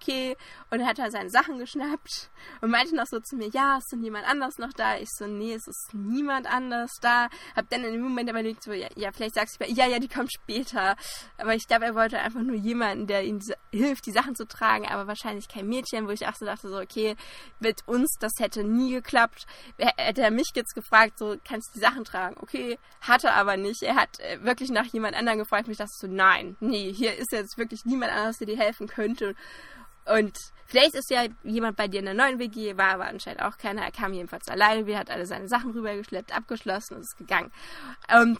okay. 0.00 0.36
Und 0.70 0.80
er 0.80 0.86
hat 0.86 0.98
halt 0.98 1.12
seine 1.12 1.30
Sachen 1.30 1.58
geschnappt 1.58 2.30
und 2.60 2.70
meinte 2.70 2.94
noch 2.94 3.06
so 3.06 3.20
zu 3.20 3.36
mir, 3.36 3.48
ja, 3.52 3.78
ist 3.78 3.92
denn 3.92 4.02
jemand 4.02 4.26
anders 4.26 4.58
noch 4.58 4.72
da? 4.72 4.96
Ich 4.96 5.08
so, 5.10 5.26
nee, 5.26 5.54
es 5.54 5.66
ist 5.66 5.90
niemand 5.92 6.46
anders 6.46 6.90
da. 7.00 7.28
Hab 7.56 7.68
dann 7.70 7.84
in 7.84 7.92
dem 7.92 8.02
Moment 8.02 8.30
überlegt, 8.30 8.62
so, 8.62 8.72
ja, 8.72 8.88
ja 8.96 9.12
vielleicht 9.12 9.34
sagst 9.34 9.60
du, 9.60 9.64
ja, 9.66 9.86
ja, 9.86 9.98
die 9.98 10.08
kommt 10.08 10.32
später. 10.32 10.96
Aber 11.38 11.54
ich 11.54 11.66
glaube, 11.66 11.84
er 11.86 11.94
wollte 11.94 12.18
einfach 12.18 12.42
nur 12.42 12.56
jemanden, 12.56 13.06
der 13.06 13.24
ihm 13.24 13.40
hilft, 13.72 14.06
die 14.06 14.12
Sachen 14.12 14.34
zu 14.34 14.46
tragen, 14.46 14.86
aber 14.86 15.06
wahrscheinlich 15.06 15.48
kein 15.48 15.68
Mädchen, 15.68 16.06
wo 16.06 16.10
ich 16.10 16.26
auch 16.26 16.34
so 16.34 16.46
dachte, 16.46 16.68
so, 16.68 16.78
okay, 16.78 17.16
mit 17.58 17.86
uns, 17.86 18.16
das 18.18 18.32
hätte 18.38 18.64
nie 18.64 18.92
geklappt. 18.92 19.46
Hätte 19.78 20.22
er 20.22 20.30
mich 20.30 20.50
jetzt 20.54 20.74
gefragt, 20.74 21.18
so, 21.18 21.36
kannst 21.44 21.70
du 21.70 21.74
die 21.74 21.84
Sachen 21.84 22.04
tragen? 22.04 22.36
Okay, 22.40 22.78
hatte 23.00 23.32
aber 23.32 23.56
nicht. 23.56 23.82
Er 23.82 23.96
hat 23.96 24.20
äh, 24.20 24.42
wirklich 24.42 24.70
nach 24.70 24.86
jemand 24.86 25.16
anderem 25.16 25.38
gefragt 25.38 25.66
und 25.66 25.72
ich 25.72 25.78
dachte 25.78 25.92
so, 25.94 26.06
nein, 26.06 26.56
nee, 26.60 26.92
hier 26.92 27.16
ist 27.16 27.32
jetzt 27.32 27.58
wirklich 27.58 27.84
niemand 27.84 28.12
anders, 28.12 28.38
der 28.38 28.46
dir 28.46 28.58
helfen 28.58 28.86
könnte. 28.86 29.34
Und 30.06 30.36
vielleicht 30.66 30.94
ist 30.94 31.10
ja 31.10 31.24
jemand 31.42 31.76
bei 31.76 31.88
dir 31.88 32.00
in 32.00 32.06
der 32.06 32.14
neuen 32.14 32.38
WG, 32.38 32.76
war 32.76 32.94
aber 32.94 33.06
anscheinend 33.06 33.42
auch 33.42 33.58
keiner. 33.58 33.82
Er 33.82 33.92
kam 33.92 34.12
jedenfalls 34.12 34.48
alleine, 34.48 34.86
wir 34.86 34.98
hat 34.98 35.10
alle 35.10 35.26
seine 35.26 35.48
Sachen 35.48 35.72
rübergeschleppt, 35.72 36.34
abgeschlossen 36.34 36.96
und 36.96 37.02
ist 37.02 37.16
gegangen. 37.16 37.52
Und 38.12 38.38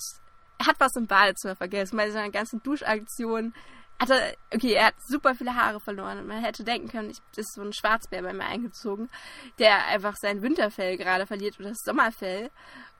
er 0.59 0.67
hat 0.67 0.77
was 0.79 0.97
im 0.97 1.07
Badezimmer 1.07 1.57
vergessen. 1.57 1.97
Bei 1.97 2.11
seiner 2.11 2.31
ganzen 2.31 2.63
Duschaktion 2.63 3.55
hatte, 4.01 4.35
okay, 4.55 4.73
er 4.73 4.87
hat 4.87 4.95
super 5.07 5.35
viele 5.35 5.55
Haare 5.55 5.79
verloren 5.81 6.19
und 6.19 6.27
man 6.27 6.43
hätte 6.43 6.65
denken 6.65 6.89
können, 6.89 7.11
ich, 7.11 7.19
das 7.37 7.45
ist 7.47 7.55
so 7.55 7.63
ein 7.63 7.73
Schwarzbär 7.73 8.23
bei 8.23 8.33
mir 8.33 8.47
eingezogen, 8.47 9.11
der 9.59 9.87
einfach 9.89 10.17
sein 10.17 10.41
Winterfell 10.41 10.97
gerade 10.97 11.27
verliert 11.27 11.61
oder 11.61 11.71
das 11.71 11.83
Sommerfell. 11.85 12.51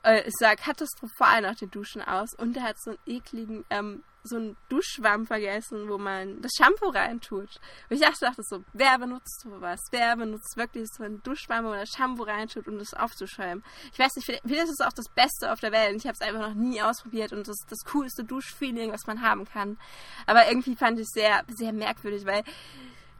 Äh, 0.03 0.23
es 0.25 0.33
sah 0.39 0.55
katastrophal 0.55 1.41
nach 1.41 1.55
den 1.55 1.71
Duschen 1.71 2.01
aus 2.03 2.33
und 2.37 2.55
er 2.55 2.63
hat 2.63 2.79
so 2.79 2.91
einen 2.91 2.99
ekligen 3.07 3.65
ähm, 3.71 4.03
so 4.23 4.35
einen 4.35 4.57
Duschschwamm 4.69 5.25
vergessen, 5.25 5.89
wo 5.89 5.97
man 5.97 6.41
das 6.41 6.51
Shampoo 6.57 6.89
reintut. 6.89 7.59
Und 7.89 7.95
ich 7.95 8.01
dachte, 8.01 8.25
dachte 8.25 8.43
so, 8.43 8.63
wer 8.73 8.97
benutzt 8.99 9.41
sowas? 9.41 9.79
Wer 9.91 10.15
benutzt 10.15 10.55
wirklich 10.57 10.87
so 10.95 11.03
einen 11.03 11.21
Duschschwamm, 11.23 11.65
wo 11.65 11.69
man 11.69 11.79
das 11.79 11.89
Shampoo 11.89 12.23
reintut, 12.23 12.67
um 12.67 12.77
das 12.77 12.93
aufzuschäumen? 12.93 13.63
Ich 13.91 13.99
weiß 13.99 14.15
nicht, 14.15 14.25
vielleicht 14.25 14.63
ist 14.63 14.79
es 14.79 14.85
auch 14.85 14.93
das 14.93 15.09
Beste 15.09 15.51
auf 15.51 15.59
der 15.59 15.71
Welt. 15.71 15.95
Ich 15.95 16.05
habe 16.05 16.17
es 16.19 16.21
einfach 16.21 16.49
noch 16.49 16.55
nie 16.55 16.81
ausprobiert 16.81 17.33
und 17.33 17.47
das 17.47 17.55
ist 17.59 17.71
das 17.71 17.91
coolste 17.91 18.23
Duschfeeling, 18.23 18.91
was 18.91 19.07
man 19.07 19.21
haben 19.21 19.45
kann. 19.45 19.77
Aber 20.27 20.47
irgendwie 20.47 20.75
fand 20.75 20.99
ich 20.99 21.05
es 21.05 21.13
sehr, 21.13 21.43
sehr 21.47 21.73
merkwürdig, 21.73 22.25
weil 22.25 22.43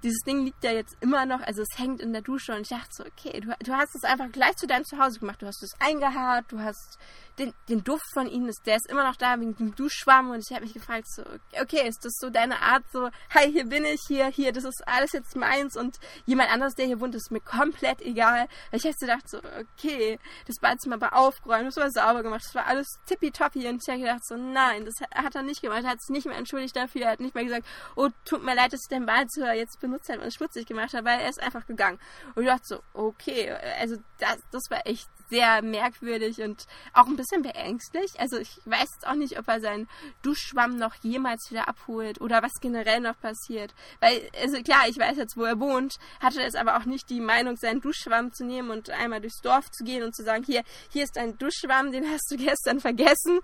dieses 0.03 0.23
Ding 0.23 0.45
liegt 0.45 0.63
ja 0.63 0.71
jetzt 0.71 0.97
immer 0.99 1.25
noch, 1.25 1.41
also 1.41 1.61
es 1.61 1.77
hängt 1.77 2.01
in 2.01 2.11
der 2.11 2.21
Dusche 2.21 2.53
und 2.53 2.61
ich 2.61 2.69
dachte 2.69 2.89
so, 2.91 3.05
okay, 3.05 3.39
du, 3.39 3.55
du 3.63 3.73
hast 3.73 3.95
es 3.95 4.03
einfach 4.03 4.31
gleich 4.31 4.55
zu 4.55 4.67
deinem 4.67 4.85
Zuhause 4.85 5.19
gemacht. 5.19 5.41
Du 5.41 5.45
hast 5.45 5.61
es 5.61 5.73
eingehaart, 5.79 6.45
du 6.51 6.59
hast 6.59 6.97
den, 7.39 7.53
den 7.69 7.83
Duft 7.83 8.05
von 8.13 8.27
ihnen, 8.27 8.49
ist, 8.49 8.65
der 8.65 8.75
ist 8.75 8.89
immer 8.89 9.03
noch 9.03 9.15
da 9.15 9.39
wegen 9.39 9.55
dem 9.55 9.75
Duschschwamm 9.75 10.31
und 10.31 10.39
ich 10.39 10.51
habe 10.51 10.65
mich 10.65 10.73
gefragt, 10.73 11.05
so, 11.09 11.23
okay, 11.61 11.87
ist 11.87 12.03
das 12.03 12.13
so 12.19 12.29
deine 12.29 12.61
Art, 12.61 12.83
so, 12.91 13.09
hi, 13.33 13.51
hier 13.51 13.65
bin 13.65 13.85
ich, 13.85 14.01
hier, 14.07 14.27
hier, 14.27 14.51
das 14.51 14.63
ist 14.63 14.83
alles 14.85 15.11
jetzt 15.13 15.35
meins 15.35 15.75
und 15.77 15.97
jemand 16.25 16.51
anderes, 16.51 16.75
der 16.75 16.85
hier 16.85 16.99
wohnt, 16.99 17.15
ist 17.15 17.31
mir 17.31 17.41
komplett 17.41 18.01
egal. 18.01 18.47
Ich 18.71 18.83
hätte 18.83 18.97
gedacht, 18.99 19.29
so, 19.29 19.37
okay, 19.37 20.19
das 20.47 20.57
Badezimmer 20.59 20.99
war 21.01 21.15
aufgeräumt, 21.15 21.67
das 21.67 21.77
war 21.77 21.89
sauber 21.91 22.23
gemacht, 22.23 22.43
das 22.45 22.55
war 22.55 22.67
alles 22.67 22.87
tippitoppi 23.05 23.67
und 23.67 23.81
ich 23.81 23.89
habe 23.89 23.99
gedacht, 23.99 24.25
so, 24.25 24.35
nein, 24.35 24.85
das 24.85 24.95
hat 25.13 25.35
er 25.35 25.43
nicht 25.43 25.61
gemacht, 25.61 25.83
er 25.83 25.91
hat 25.91 26.01
sich 26.01 26.13
nicht 26.13 26.25
mehr 26.25 26.37
entschuldigt 26.37 26.75
dafür, 26.75 27.01
er 27.03 27.11
hat 27.11 27.19
nicht 27.19 27.35
mehr 27.35 27.45
gesagt, 27.45 27.65
oh, 27.95 28.09
tut 28.25 28.43
mir 28.43 28.55
leid, 28.55 28.73
dass 28.73 28.81
ich 28.83 28.89
dein 28.89 29.05
Badezimmer 29.05 29.53
jetzt 29.53 29.79
benutzt 29.79 30.09
habe 30.09 30.21
und 30.21 30.33
schmutzig 30.33 30.65
gemacht 30.65 30.93
habe, 30.93 31.05
weil 31.05 31.19
er 31.19 31.29
ist 31.29 31.41
einfach 31.41 31.65
gegangen. 31.65 31.99
Und 32.35 32.43
ich 32.43 32.49
dachte 32.49 32.65
so, 32.65 32.83
okay, 32.93 33.51
also 33.79 33.95
das, 34.19 34.37
das 34.51 34.63
war 34.69 34.85
echt 34.85 35.07
sehr 35.31 35.61
merkwürdig 35.63 36.41
und 36.41 36.67
auch 36.93 37.07
ein 37.07 37.15
bisschen 37.15 37.41
beängstlich. 37.41 38.19
Also 38.19 38.37
ich 38.37 38.59
weiß 38.65 38.87
jetzt 38.93 39.07
auch 39.07 39.15
nicht, 39.15 39.39
ob 39.39 39.47
er 39.47 39.61
seinen 39.61 39.87
Duschschwamm 40.21 40.77
noch 40.77 40.93
jemals 41.01 41.49
wieder 41.49 41.67
abholt 41.69 42.19
oder 42.19 42.43
was 42.43 42.51
generell 42.59 42.99
noch 42.99 43.19
passiert. 43.19 43.73
Weil, 44.01 44.29
also 44.39 44.61
klar, 44.61 44.87
ich 44.89 44.99
weiß 44.99 45.17
jetzt, 45.17 45.37
wo 45.37 45.43
er 45.43 45.59
wohnt, 45.59 45.95
hatte 46.19 46.43
es 46.43 46.53
aber 46.55 46.77
auch 46.77 46.85
nicht 46.85 47.09
die 47.09 47.21
Meinung, 47.21 47.55
seinen 47.55 47.79
Duschschwamm 47.79 48.33
zu 48.33 48.45
nehmen 48.45 48.69
und 48.71 48.89
einmal 48.89 49.21
durchs 49.21 49.41
Dorf 49.41 49.71
zu 49.71 49.85
gehen 49.85 50.03
und 50.03 50.13
zu 50.13 50.23
sagen, 50.23 50.43
hier, 50.43 50.63
hier 50.89 51.05
ist 51.05 51.17
ein 51.17 51.37
Duschschwamm, 51.37 51.93
den 51.93 52.05
hast 52.09 52.29
du 52.29 52.35
gestern 52.45 52.81
vergessen. 52.81 53.39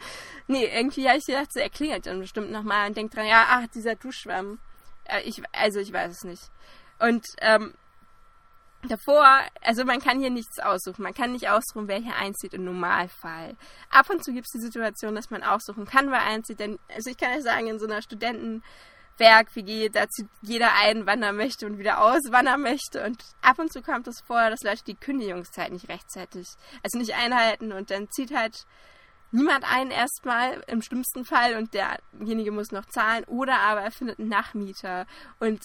Nee, 0.47 0.65
irgendwie 0.65 1.07
habe 1.07 1.19
ich 1.19 1.25
gedacht, 1.25 1.53
so, 1.53 1.59
er 1.61 1.69
klingelt 1.69 2.05
dann 2.05 2.19
bestimmt 2.19 2.51
nochmal 2.51 2.89
und 2.89 2.97
denkt 2.97 3.15
dran, 3.15 3.25
ja, 3.25 3.45
ach, 3.49 3.67
dieser 3.73 3.95
Duschschwamm. 3.95 4.59
Äh, 5.05 5.21
ich, 5.21 5.41
also 5.53 5.79
ich 5.79 5.93
weiß 5.93 6.11
es 6.11 6.23
nicht. 6.25 6.43
Und 6.99 7.25
ähm, 7.39 7.73
davor, 8.87 9.25
also 9.61 9.85
man 9.85 9.99
kann 9.99 10.19
hier 10.19 10.29
nichts 10.29 10.59
aussuchen. 10.59 11.03
Man 11.03 11.13
kann 11.13 11.31
nicht 11.31 11.49
aussuchen, 11.49 11.87
wer 11.87 11.99
hier 11.99 12.15
einzieht 12.15 12.53
im 12.53 12.65
Normalfall. 12.65 13.55
Ab 13.89 14.09
und 14.09 14.23
zu 14.23 14.33
gibt 14.33 14.47
es 14.47 14.59
die 14.59 14.65
Situation, 14.65 15.15
dass 15.15 15.29
man 15.29 15.43
aussuchen 15.43 15.85
kann, 15.85 16.11
wer 16.11 16.23
einzieht. 16.23 16.59
Denn, 16.59 16.79
also 16.93 17.09
ich 17.09 17.17
kann 17.17 17.31
ja 17.31 17.41
sagen, 17.41 17.67
in 17.67 17.79
so 17.79 17.85
einer 17.85 18.01
Studentenwerk 18.01 19.55
wie 19.55 19.89
da 19.89 20.07
zieht 20.09 20.27
jeder 20.41 20.73
ein, 20.75 21.05
wann 21.05 21.23
er 21.23 21.33
möchte 21.33 21.65
und 21.65 21.77
wieder 21.77 22.01
aus, 22.01 22.21
wann 22.29 22.47
er 22.47 22.57
möchte. 22.57 23.03
Und 23.05 23.23
ab 23.41 23.59
und 23.59 23.71
zu 23.71 23.81
kommt 23.81 24.07
es 24.07 24.21
vor, 24.21 24.49
dass 24.49 24.61
Leute 24.63 24.83
die 24.85 24.95
Kündigungszeit 24.95 25.71
nicht 25.71 25.89
rechtzeitig, 25.89 26.47
also 26.83 26.97
nicht 26.97 27.15
einhalten 27.15 27.71
und 27.71 27.91
dann 27.91 28.09
zieht 28.09 28.35
halt 28.35 28.65
niemand 29.31 29.65
ein 29.71 29.91
erstmal 29.91 30.63
im 30.67 30.81
schlimmsten 30.81 31.25
Fall 31.25 31.57
und 31.57 31.73
derjenige 31.73 32.51
muss 32.51 32.71
noch 32.71 32.85
zahlen 32.85 33.23
oder 33.25 33.59
aber 33.59 33.81
er 33.81 33.91
findet 33.91 34.19
einen 34.19 34.29
Nachmieter 34.29 35.05
und 35.39 35.61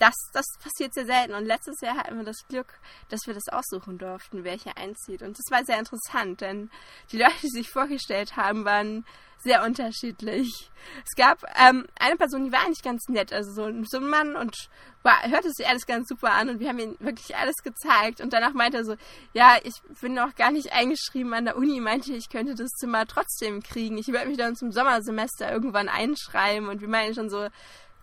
das, 0.00 0.14
das 0.32 0.46
passiert 0.62 0.94
sehr 0.94 1.06
selten. 1.06 1.34
Und 1.34 1.44
letztes 1.44 1.80
Jahr 1.80 1.96
hatten 1.96 2.16
wir 2.16 2.24
das 2.24 2.46
Glück, 2.48 2.80
dass 3.10 3.26
wir 3.26 3.34
das 3.34 3.48
aussuchen 3.48 3.98
durften, 3.98 4.44
wer 4.44 4.54
hier 4.54 4.76
einzieht. 4.76 5.22
Und 5.22 5.38
das 5.38 5.50
war 5.50 5.64
sehr 5.64 5.78
interessant, 5.78 6.40
denn 6.40 6.70
die 7.12 7.18
Leute, 7.18 7.34
die 7.42 7.50
sich 7.50 7.70
vorgestellt 7.70 8.36
haben, 8.36 8.64
waren 8.64 9.04
sehr 9.42 9.64
unterschiedlich. 9.64 10.70
Es 11.04 11.16
gab 11.16 11.42
ähm, 11.58 11.86
eine 11.98 12.16
Person, 12.16 12.44
die 12.44 12.52
war 12.52 12.60
eigentlich 12.60 12.82
ganz 12.82 13.08
nett, 13.08 13.32
also 13.32 13.52
so, 13.52 13.84
so 13.84 13.96
ein 13.98 14.08
Mann 14.08 14.36
und 14.36 14.54
war, 15.02 15.22
hörte 15.28 15.50
sich 15.50 15.66
alles 15.66 15.86
ganz 15.86 16.08
super 16.08 16.32
an 16.32 16.50
und 16.50 16.60
wir 16.60 16.68
haben 16.68 16.78
ihm 16.78 16.96
wirklich 16.98 17.34
alles 17.36 17.56
gezeigt 17.62 18.20
und 18.20 18.34
danach 18.34 18.52
meinte 18.52 18.78
er 18.78 18.84
so, 18.84 18.96
ja, 19.32 19.56
ich 19.62 19.74
bin 20.00 20.12
noch 20.12 20.34
gar 20.34 20.50
nicht 20.50 20.72
eingeschrieben 20.72 21.32
an 21.32 21.46
der 21.46 21.56
Uni, 21.56 21.80
meinte 21.80 22.12
ich 22.12 22.28
könnte 22.28 22.54
das 22.54 22.70
Zimmer 22.72 23.06
trotzdem 23.06 23.62
kriegen. 23.62 23.96
Ich 23.96 24.08
werde 24.08 24.28
mich 24.28 24.36
dann 24.36 24.56
zum 24.56 24.72
Sommersemester 24.72 25.50
irgendwann 25.50 25.88
einschreiben 25.88 26.68
und 26.68 26.82
wir 26.82 26.88
meinen 26.88 27.14
schon 27.14 27.30
so, 27.30 27.48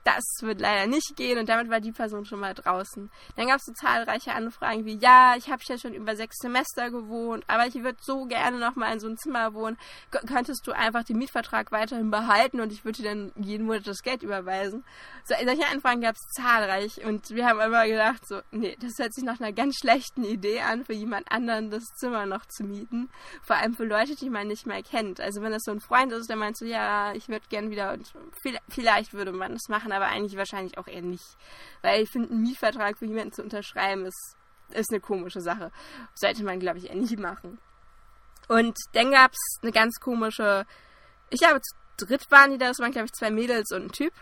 das 0.08 0.24
wird 0.40 0.62
leider 0.62 0.88
nicht 0.88 1.18
gehen 1.18 1.38
und 1.38 1.50
damit 1.50 1.70
war 1.70 1.82
die 1.82 1.92
Person 1.92 2.24
schon 2.24 2.40
mal 2.40 2.54
draußen. 2.54 3.12
Dann 3.36 3.48
gab 3.48 3.58
es 3.58 3.66
so 3.66 3.74
zahlreiche 3.74 4.34
Anfragen 4.34 4.86
wie, 4.86 4.98
ja, 4.98 5.36
ich 5.38 5.50
habe 5.50 5.62
ja 5.68 5.78
schon 5.78 5.94
über 5.94 6.16
sechs 6.16 6.38
Semester 6.38 6.90
gewohnt, 6.90 7.44
aber 7.48 7.68
ich 7.68 7.76
würde 7.76 7.98
so 8.02 8.26
gerne 8.26 8.58
noch 8.58 8.78
mal 8.78 8.94
in 8.94 9.02
so 9.02 9.08
einem 9.08 9.18
Zimmer 9.18 9.54
wohnen. 9.54 9.78
K 10.12 10.20
könntest 10.26 10.66
du 10.66 10.72
einfach 10.72 11.04
den 11.04 11.18
Mietvertrag 11.18 11.74
weiterhin 11.74 12.10
behalten 12.10 12.62
und 12.62 12.72
ich 12.72 12.86
würde 12.86 13.02
dir 13.02 13.10
dann 13.10 13.34
jeden 13.36 13.66
Monat 13.66 13.86
das 13.86 14.02
Geld 14.02 14.24
überweisen. 14.24 14.86
So, 15.26 15.36
solche 15.44 15.68
Anfragen 15.68 16.00
gab 16.00 16.16
es 16.16 16.42
zahlreich 16.42 17.04
und 17.04 17.30
wir 17.32 17.46
haben 17.46 17.60
immer 17.60 17.86
gedacht, 17.86 18.26
so, 18.26 18.40
nee, 18.52 18.78
das 18.80 18.94
hört 18.98 19.14
sich 19.14 19.26
nach 19.26 19.42
einer 19.42 19.52
ganz 19.52 19.76
schlechten 19.76 20.24
Idee 20.24 20.62
an, 20.62 20.86
für 20.86 20.94
jemand 20.94 21.30
anderen 21.30 21.70
das 21.70 21.84
Zimmer 21.98 22.26
noch 22.26 22.46
zu 22.46 22.64
mieten. 22.64 23.10
Vor 23.44 23.58
allem 23.58 23.74
für 23.74 23.86
Leute, 23.86 24.16
die 24.16 24.30
man 24.30 24.48
nicht 24.48 24.66
mehr 24.66 24.84
kennt. 24.84 25.20
Also 25.20 25.42
wenn 25.42 25.52
das 25.52 25.64
so 25.64 25.72
ein 25.72 25.82
Freund 25.82 26.14
ist, 26.14 26.30
der 26.30 26.38
meint 26.38 26.58
so, 26.58 26.64
ja, 26.64 27.12
ich 27.14 27.28
würde 27.28 27.46
gern 27.50 27.72
wieder 27.72 27.92
und 27.92 28.14
vielleicht 28.70 29.14
würde 29.14 29.34
man 29.34 29.52
das 29.52 29.68
machen, 29.68 29.92
aber 29.98 30.08
eigentlich 30.08 30.38
wahrscheinlich 30.38 30.77
auch 30.77 30.88
eher 30.88 31.01
nicht. 31.01 31.38
Weil 31.82 32.04
ich 32.04 32.10
finde, 32.10 32.30
einen 32.30 32.42
Mietvertrag 32.42 32.98
für 32.98 33.06
jemanden 33.06 33.34
zu 33.34 33.44
unterschreiben 33.44 34.06
ist, 34.06 34.36
ist 34.70 34.92
eine 34.92 35.00
komische 35.00 35.42
Sache. 35.42 35.72
Sollte 36.16 36.44
man, 36.44 36.60
glaube 36.60 36.80
ich, 36.80 36.89
eher 36.89 36.96
nicht 36.96 37.20
machen. 37.20 37.60
Und 38.48 38.77
dann 38.94 39.12
gab 39.12 39.32
es 39.32 39.60
eine 39.62 39.72
ganz 39.72 40.00
komische, 40.00 40.66
ich 41.30 41.39
glaube, 41.39 41.60
zu 41.62 42.06
dritt 42.06 42.30
waren 42.32 42.51
die 42.51 42.58
da, 42.58 42.68
das 42.68 42.80
waren, 42.80 42.92
glaube 42.92 43.06
ich, 43.06 43.13
zwei 43.13 43.32
Mädels 43.32 43.72
und 43.72 43.84
ein 43.84 43.92
Typ. 43.92 44.13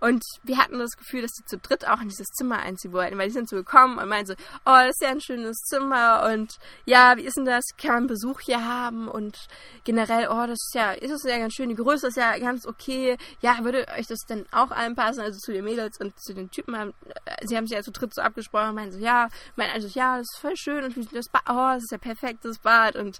Und 0.00 0.22
wir 0.42 0.58
hatten 0.58 0.78
das 0.78 0.96
Gefühl, 0.96 1.22
dass 1.22 1.32
die 1.32 1.44
zu 1.44 1.58
dritt 1.58 1.86
auch 1.88 2.00
in 2.00 2.08
dieses 2.08 2.28
Zimmer 2.28 2.58
einziehen 2.58 2.92
wollten, 2.92 3.18
weil 3.18 3.28
die 3.28 3.34
sind 3.34 3.48
so 3.48 3.56
gekommen 3.56 3.98
und 3.98 4.08
meinten 4.08 4.28
so, 4.28 4.34
oh, 4.64 4.78
das 4.78 4.90
ist 4.90 5.02
ja 5.02 5.10
ein 5.10 5.20
schönes 5.20 5.56
Zimmer 5.58 6.28
und 6.32 6.58
ja, 6.84 7.16
wie 7.16 7.22
ist 7.22 7.36
denn 7.36 7.44
das? 7.44 7.64
Kann 7.76 7.94
man 7.94 8.06
Besuch 8.06 8.40
hier 8.40 8.64
haben? 8.64 9.08
Und 9.08 9.36
generell, 9.84 10.28
oh, 10.28 10.46
das 10.46 10.58
ist 10.58 10.74
ja, 10.74 10.92
ist 10.92 11.10
das 11.10 11.22
ja 11.24 11.38
ganz 11.38 11.54
schön, 11.54 11.68
die 11.68 11.74
Größe 11.74 12.08
ist 12.08 12.16
ja 12.16 12.38
ganz 12.38 12.66
okay. 12.66 13.16
Ja, 13.40 13.64
würde 13.64 13.86
euch 13.96 14.06
das 14.06 14.20
denn 14.28 14.46
auch 14.52 14.70
anpassen? 14.70 15.22
Also 15.22 15.38
zu 15.38 15.52
den 15.52 15.64
Mädels 15.64 15.98
und 16.00 16.18
zu 16.20 16.34
den 16.34 16.50
Typen 16.50 16.76
haben, 16.78 16.94
äh, 17.24 17.46
sie 17.46 17.56
haben 17.56 17.66
sich 17.66 17.76
ja 17.76 17.82
zu 17.82 17.90
dritt 17.90 18.14
so 18.14 18.22
abgesprochen 18.22 18.70
und 18.70 18.74
meinen 18.76 18.92
so, 18.92 18.98
ja, 18.98 19.28
meinen 19.56 19.72
also, 19.72 19.88
ja, 19.88 20.18
das 20.18 20.26
ist 20.32 20.40
voll 20.40 20.56
schön 20.56 20.84
und 20.84 21.14
das 21.14 21.28
Bad, 21.28 21.42
oh, 21.48 21.74
das 21.74 21.84
ist 21.84 21.92
ja 21.92 21.98
perfekt, 21.98 22.44
das 22.44 22.58
Bad. 22.58 22.96
Und 22.96 23.18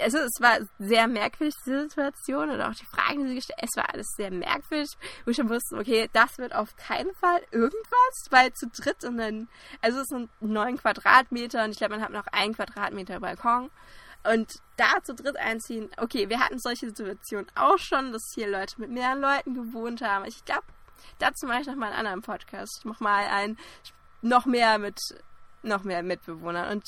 also, 0.00 0.18
es 0.18 0.40
war 0.40 0.58
sehr 0.78 1.08
merkwürdig, 1.08 1.54
diese 1.64 1.82
Situation 1.82 2.50
und 2.50 2.60
auch 2.60 2.74
die 2.74 2.86
Fragen, 2.86 3.22
die 3.22 3.28
sie 3.28 3.34
gestellt 3.36 3.56
es 3.62 3.76
war 3.76 3.92
alles 3.92 4.06
sehr 4.16 4.30
merkwürdig, 4.30 4.90
wo 5.24 5.30
ich 5.30 5.36
schon 5.36 5.48
wusste, 5.48 5.76
okay, 5.76 6.05
das 6.12 6.38
wird 6.38 6.54
auf 6.54 6.76
keinen 6.76 7.14
Fall 7.14 7.40
irgendwas, 7.50 8.26
weil 8.30 8.52
zu 8.52 8.68
dritt 8.68 9.04
und 9.04 9.18
dann, 9.18 9.48
also 9.80 10.00
es 10.00 10.08
sind 10.08 10.30
neun 10.40 10.78
Quadratmeter 10.78 11.64
und 11.64 11.70
ich 11.70 11.78
glaube, 11.78 11.94
man 11.94 12.02
hat 12.02 12.12
noch 12.12 12.26
einen 12.28 12.54
Quadratmeter 12.54 13.20
Balkon. 13.20 13.70
Und 14.30 14.60
da 14.76 15.02
zu 15.04 15.14
dritt 15.14 15.36
einziehen, 15.36 15.88
okay, 15.98 16.28
wir 16.28 16.40
hatten 16.40 16.58
solche 16.58 16.88
Situationen 16.88 17.46
auch 17.54 17.78
schon, 17.78 18.12
dass 18.12 18.32
hier 18.34 18.48
Leute 18.48 18.80
mit 18.80 18.90
mehreren 18.90 19.20
Leuten 19.20 19.54
gewohnt 19.54 20.02
haben. 20.02 20.24
Ich 20.24 20.44
glaube, 20.44 20.64
dazu 21.18 21.46
mache 21.46 21.60
ich 21.60 21.66
noch 21.66 21.76
mal 21.76 21.86
einen 21.86 21.98
anderen 21.98 22.22
Podcast. 22.22 22.78
Ich 22.80 22.84
mache 22.84 23.02
mal 23.04 23.24
einen, 23.26 23.56
noch 24.22 24.46
mehr 24.46 24.78
mit, 24.78 24.98
noch 25.62 25.84
mehr 25.84 26.02
Mitbewohnern. 26.02 26.72
Und 26.72 26.84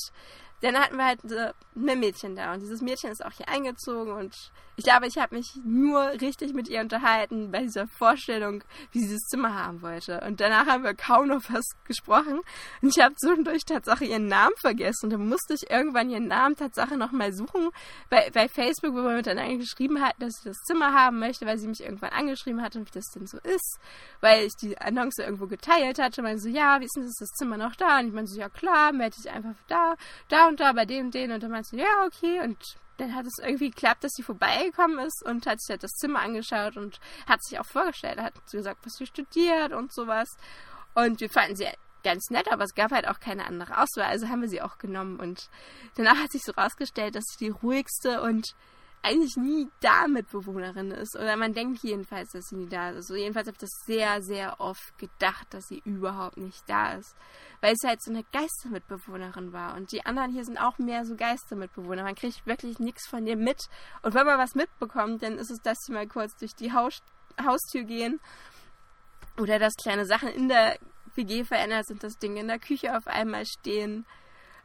dann 0.60 0.76
hatten 0.76 0.96
wir 0.96 1.04
halt 1.04 1.20
ein 1.24 2.00
Mädchen 2.00 2.36
da 2.36 2.54
und 2.54 2.60
dieses 2.60 2.80
Mädchen 2.80 3.10
ist 3.10 3.24
auch 3.24 3.32
hier 3.32 3.48
eingezogen 3.48 4.12
und 4.12 4.34
ich 4.76 4.84
glaube, 4.84 5.08
ich 5.08 5.18
habe 5.18 5.34
mich 5.34 5.58
nur 5.64 6.00
richtig 6.20 6.54
mit 6.54 6.68
ihr 6.68 6.80
unterhalten 6.80 7.50
bei 7.50 7.62
dieser 7.62 7.88
Vorstellung, 7.88 8.62
wie 8.92 9.00
sie 9.00 9.14
das 9.14 9.26
Zimmer 9.28 9.52
haben 9.52 9.82
wollte. 9.82 10.20
Und 10.20 10.40
danach 10.40 10.66
haben 10.66 10.84
wir 10.84 10.94
kaum 10.94 11.26
noch 11.26 11.42
was 11.50 11.64
gesprochen 11.84 12.40
und 12.80 12.96
ich 12.96 13.02
habe 13.02 13.14
zwischendurch 13.16 13.64
Tatsache 13.64 14.04
ihren 14.04 14.28
Namen 14.28 14.54
vergessen 14.60 15.06
und 15.06 15.10
dann 15.10 15.28
musste 15.28 15.54
ich 15.54 15.68
irgendwann 15.70 16.10
ihren 16.10 16.28
Namen 16.28 16.54
Tatsache 16.54 16.96
nochmal 16.96 17.32
suchen 17.32 17.70
bei, 18.08 18.30
bei 18.32 18.48
Facebook, 18.48 18.92
wo 18.94 19.02
wir 19.02 19.16
miteinander 19.16 19.56
geschrieben 19.56 20.00
hatten, 20.00 20.20
dass 20.20 20.38
ich 20.38 20.44
das 20.44 20.56
Zimmer 20.66 20.92
haben 20.92 21.18
möchte, 21.18 21.46
weil 21.46 21.58
sie 21.58 21.68
mich 21.68 21.82
irgendwann 21.82 22.10
angeschrieben 22.10 22.62
hatte, 22.62 22.80
wie 22.80 22.90
das 22.92 23.06
denn 23.14 23.26
so 23.26 23.38
ist, 23.38 23.78
weil 24.20 24.44
ich 24.44 24.54
die 24.60 24.78
Annonce 24.78 25.18
irgendwo 25.18 25.46
geteilt 25.46 25.98
hatte. 25.98 26.20
Und 26.20 26.26
meinte 26.26 26.42
so, 26.42 26.48
ja, 26.48 26.80
wie 26.80 26.84
ist 26.84 26.96
denn 26.96 27.04
das, 27.04 27.28
Zimmer 27.30 27.56
noch 27.56 27.76
da? 27.76 27.98
Und 28.00 28.08
ich 28.08 28.12
meinte 28.12 28.30
so, 28.30 28.38
ja 28.38 28.48
klar, 28.48 28.92
melde 28.92 29.16
ich 29.18 29.30
einfach 29.30 29.54
da, 29.68 29.94
da 30.28 30.47
und 30.48 30.60
da 30.60 30.72
bei 30.72 30.84
dem 30.84 31.06
und 31.06 31.14
den. 31.14 31.32
Und 31.32 31.42
dann 31.42 31.50
meinte 31.50 31.70
sie, 31.70 31.78
ja, 31.78 32.06
okay. 32.06 32.40
Und 32.40 32.58
dann 32.96 33.14
hat 33.14 33.26
es 33.26 33.38
irgendwie 33.38 33.70
geklappt, 33.70 34.04
dass 34.04 34.12
sie 34.12 34.22
vorbeigekommen 34.22 34.98
ist 34.98 35.24
und 35.24 35.46
hat 35.46 35.60
sich 35.60 35.70
halt 35.70 35.82
das 35.82 35.92
Zimmer 35.92 36.20
angeschaut 36.20 36.76
und 36.76 36.98
hat 37.26 37.42
sich 37.44 37.58
auch 37.58 37.66
vorgestellt. 37.66 38.20
Hat 38.20 38.34
gesagt, 38.50 38.84
was 38.84 38.94
sie 38.94 39.06
studiert 39.06 39.72
und 39.72 39.92
sowas. 39.92 40.28
Und 40.94 41.20
wir 41.20 41.30
fanden 41.30 41.56
sie 41.56 41.68
ganz 42.02 42.30
nett, 42.30 42.50
aber 42.50 42.64
es 42.64 42.74
gab 42.74 42.90
halt 42.90 43.06
auch 43.06 43.20
keine 43.20 43.46
andere 43.46 43.80
Auswahl. 43.80 44.06
Also 44.06 44.28
haben 44.28 44.40
wir 44.40 44.48
sie 44.48 44.62
auch 44.62 44.78
genommen. 44.78 45.20
Und 45.20 45.48
danach 45.96 46.16
hat 46.16 46.32
sich 46.32 46.42
so 46.44 46.52
rausgestellt, 46.52 47.14
dass 47.14 47.24
sie 47.24 47.46
die 47.46 47.50
ruhigste 47.50 48.22
und 48.22 48.54
eigentlich 49.02 49.36
nie 49.36 49.68
da 49.80 50.06
Mitbewohnerin 50.08 50.90
ist. 50.90 51.16
Oder 51.16 51.36
man 51.36 51.54
denkt 51.54 51.82
jedenfalls, 51.82 52.30
dass 52.32 52.46
sie 52.46 52.56
nie 52.56 52.68
da 52.68 52.90
ist. 52.90 52.96
Also 52.96 53.14
jedenfalls 53.14 53.46
habe 53.46 53.54
ich 53.54 53.60
das 53.60 53.70
sehr, 53.86 54.22
sehr 54.22 54.60
oft 54.60 54.98
gedacht, 54.98 55.46
dass 55.50 55.66
sie 55.66 55.80
überhaupt 55.84 56.36
nicht 56.36 56.62
da 56.68 56.92
ist. 56.92 57.14
Weil 57.60 57.74
es 57.74 57.88
halt 57.88 58.02
so 58.02 58.10
eine 58.10 58.24
Geistermitbewohnerin 58.32 59.52
war. 59.52 59.76
Und 59.76 59.92
die 59.92 60.04
anderen 60.04 60.32
hier 60.32 60.44
sind 60.44 60.58
auch 60.58 60.78
mehr 60.78 61.04
so 61.04 61.16
Geistermitbewohner. 61.16 62.02
Man 62.02 62.14
kriegt 62.14 62.46
wirklich 62.46 62.78
nichts 62.78 63.08
von 63.08 63.24
dir 63.24 63.36
mit. 63.36 63.68
Und 64.02 64.14
wenn 64.14 64.26
man 64.26 64.38
was 64.38 64.54
mitbekommt, 64.54 65.22
dann 65.22 65.38
ist 65.38 65.50
es, 65.50 65.58
dass 65.62 65.78
sie 65.84 65.92
mal 65.92 66.06
kurz 66.06 66.36
durch 66.36 66.54
die 66.54 66.72
Haus 66.72 67.02
Haustür 67.40 67.84
gehen. 67.84 68.20
Oder 69.38 69.58
dass 69.58 69.74
kleine 69.74 70.04
Sachen 70.06 70.28
in 70.28 70.48
der 70.48 70.78
WG 71.14 71.44
verändert 71.44 71.86
sind, 71.86 72.02
dass 72.02 72.18
Dinge 72.18 72.40
in 72.40 72.48
der 72.48 72.58
Küche 72.58 72.96
auf 72.96 73.06
einmal 73.06 73.46
stehen. 73.46 74.06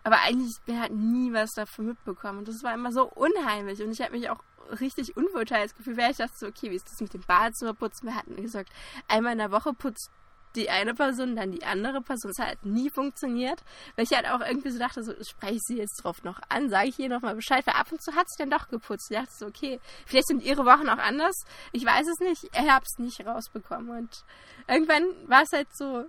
Aber 0.04 0.20
eigentlich, 0.22 0.56
wir 0.66 0.80
hatten 0.80 1.12
nie 1.12 1.34
was 1.34 1.52
davon 1.52 1.88
mitbekommen. 1.88 2.40
Und 2.40 2.48
das 2.48 2.64
war 2.64 2.74
immer 2.74 2.92
so 2.92 3.06
unheimlich. 3.06 3.82
Und 3.82 3.92
ich 3.92 4.02
habe 4.02 4.12
mich 4.12 4.30
auch 4.30 4.40
richtig 4.80 5.16
Unwohlteilsgefühl, 5.16 5.98
weil 5.98 6.12
ich 6.12 6.18
dachte 6.18 6.34
so, 6.36 6.48
okay, 6.48 6.72
wie 6.72 6.76
ist 6.76 6.90
das 6.90 7.00
mit 7.00 7.14
dem 7.14 7.22
Badezimmerputzen? 7.22 8.10
Wir 8.10 8.16
hatten 8.16 8.36
gesagt, 8.36 8.70
einmal 9.08 9.34
in 9.34 9.40
der 9.40 9.52
Woche 9.52 9.74
putzt 9.74 10.10
die 10.56 10.70
eine 10.70 10.94
Person, 10.94 11.36
dann 11.36 11.52
die 11.52 11.64
andere 11.64 12.02
Person. 12.02 12.32
Das 12.32 12.40
hat 12.40 12.48
halt 12.48 12.66
nie 12.66 12.90
funktioniert, 12.90 13.64
weil 13.96 14.06
ich 14.06 14.12
halt 14.12 14.30
auch 14.30 14.46
irgendwie 14.46 14.70
so 14.70 14.80
dachte, 14.80 15.04
so 15.04 15.14
spreche 15.24 15.56
ich 15.56 15.62
sie 15.64 15.78
jetzt 15.78 16.04
drauf 16.04 16.24
noch 16.24 16.40
an, 16.50 16.70
sage 16.70 16.90
ich 16.90 17.00
ihr 17.00 17.10
nochmal 17.10 17.36
Bescheid, 17.36 17.66
weil 17.66 17.76
ab 17.76 17.92
und 17.92 18.02
zu 18.02 18.14
hat 18.14 18.30
sie 18.30 18.38
dann 18.38 18.52
doch 18.52 18.68
geputzt. 18.68 19.10
Ich 19.10 19.18
dachte 19.18 19.34
so, 19.34 19.46
okay, 19.48 19.80
vielleicht 20.06 20.28
sind 20.28 20.44
ihre 20.44 20.66
Wochen 20.66 20.90
auch 20.90 20.98
anders. 20.98 21.36
Ich 21.72 21.86
weiß 21.86 22.08
es 22.08 22.20
nicht, 22.20 22.44
ich 22.44 22.70
habe 22.70 22.86
es 22.86 23.00
nicht 23.00 23.26
rausbekommen. 23.26 23.90
Und 23.90 24.24
irgendwann 24.68 25.06
war 25.28 25.44
es 25.44 25.52
halt 25.54 25.76
so, 25.76 26.06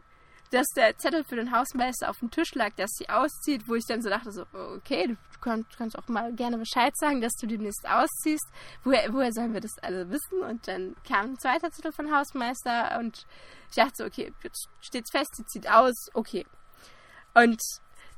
dass 0.54 0.68
der 0.68 0.96
Zettel 0.96 1.25
für 1.25 1.34
den 1.34 1.50
Hausmeister 1.50 2.08
auf 2.08 2.20
dem 2.20 2.30
Tisch 2.30 2.54
lag, 2.54 2.73
dass 2.76 2.92
sie 2.92 3.08
auszieht, 3.08 3.66
wo 3.66 3.75
ich 3.75 3.84
dann 3.87 4.02
so 4.02 4.08
dachte, 4.08 4.30
so, 4.30 4.46
okay, 4.52 5.08
du 5.08 5.16
kannst, 5.40 5.76
kannst 5.76 5.99
auch 5.99 6.06
mal 6.06 6.32
gerne 6.32 6.58
Bescheid 6.58 6.96
sagen, 6.96 7.20
dass 7.20 7.32
du 7.40 7.49
demnächst 7.49 7.84
ausziehst. 7.88 8.46
Woher, 8.84 9.12
woher 9.12 9.32
sollen 9.32 9.52
wir 9.52 9.61
das 9.61 9.76
alle 9.82 10.08
wissen? 10.11 10.42
Und 10.49 10.68
dann 10.68 10.94
kam 11.06 11.32
ein 11.32 11.38
zweiter 11.38 11.73
Zettel 11.73 11.92
von 11.92 12.14
Hausmeister 12.14 12.99
und 13.00 13.26
ich 13.70 13.76
dachte 13.76 13.94
so, 13.96 14.04
okay, 14.04 14.32
jetzt 14.44 14.68
steht's 14.80 15.11
fest, 15.11 15.34
sie 15.34 15.44
zieht 15.46 15.68
aus, 15.68 16.08
okay. 16.14 16.46
Und 17.34 17.61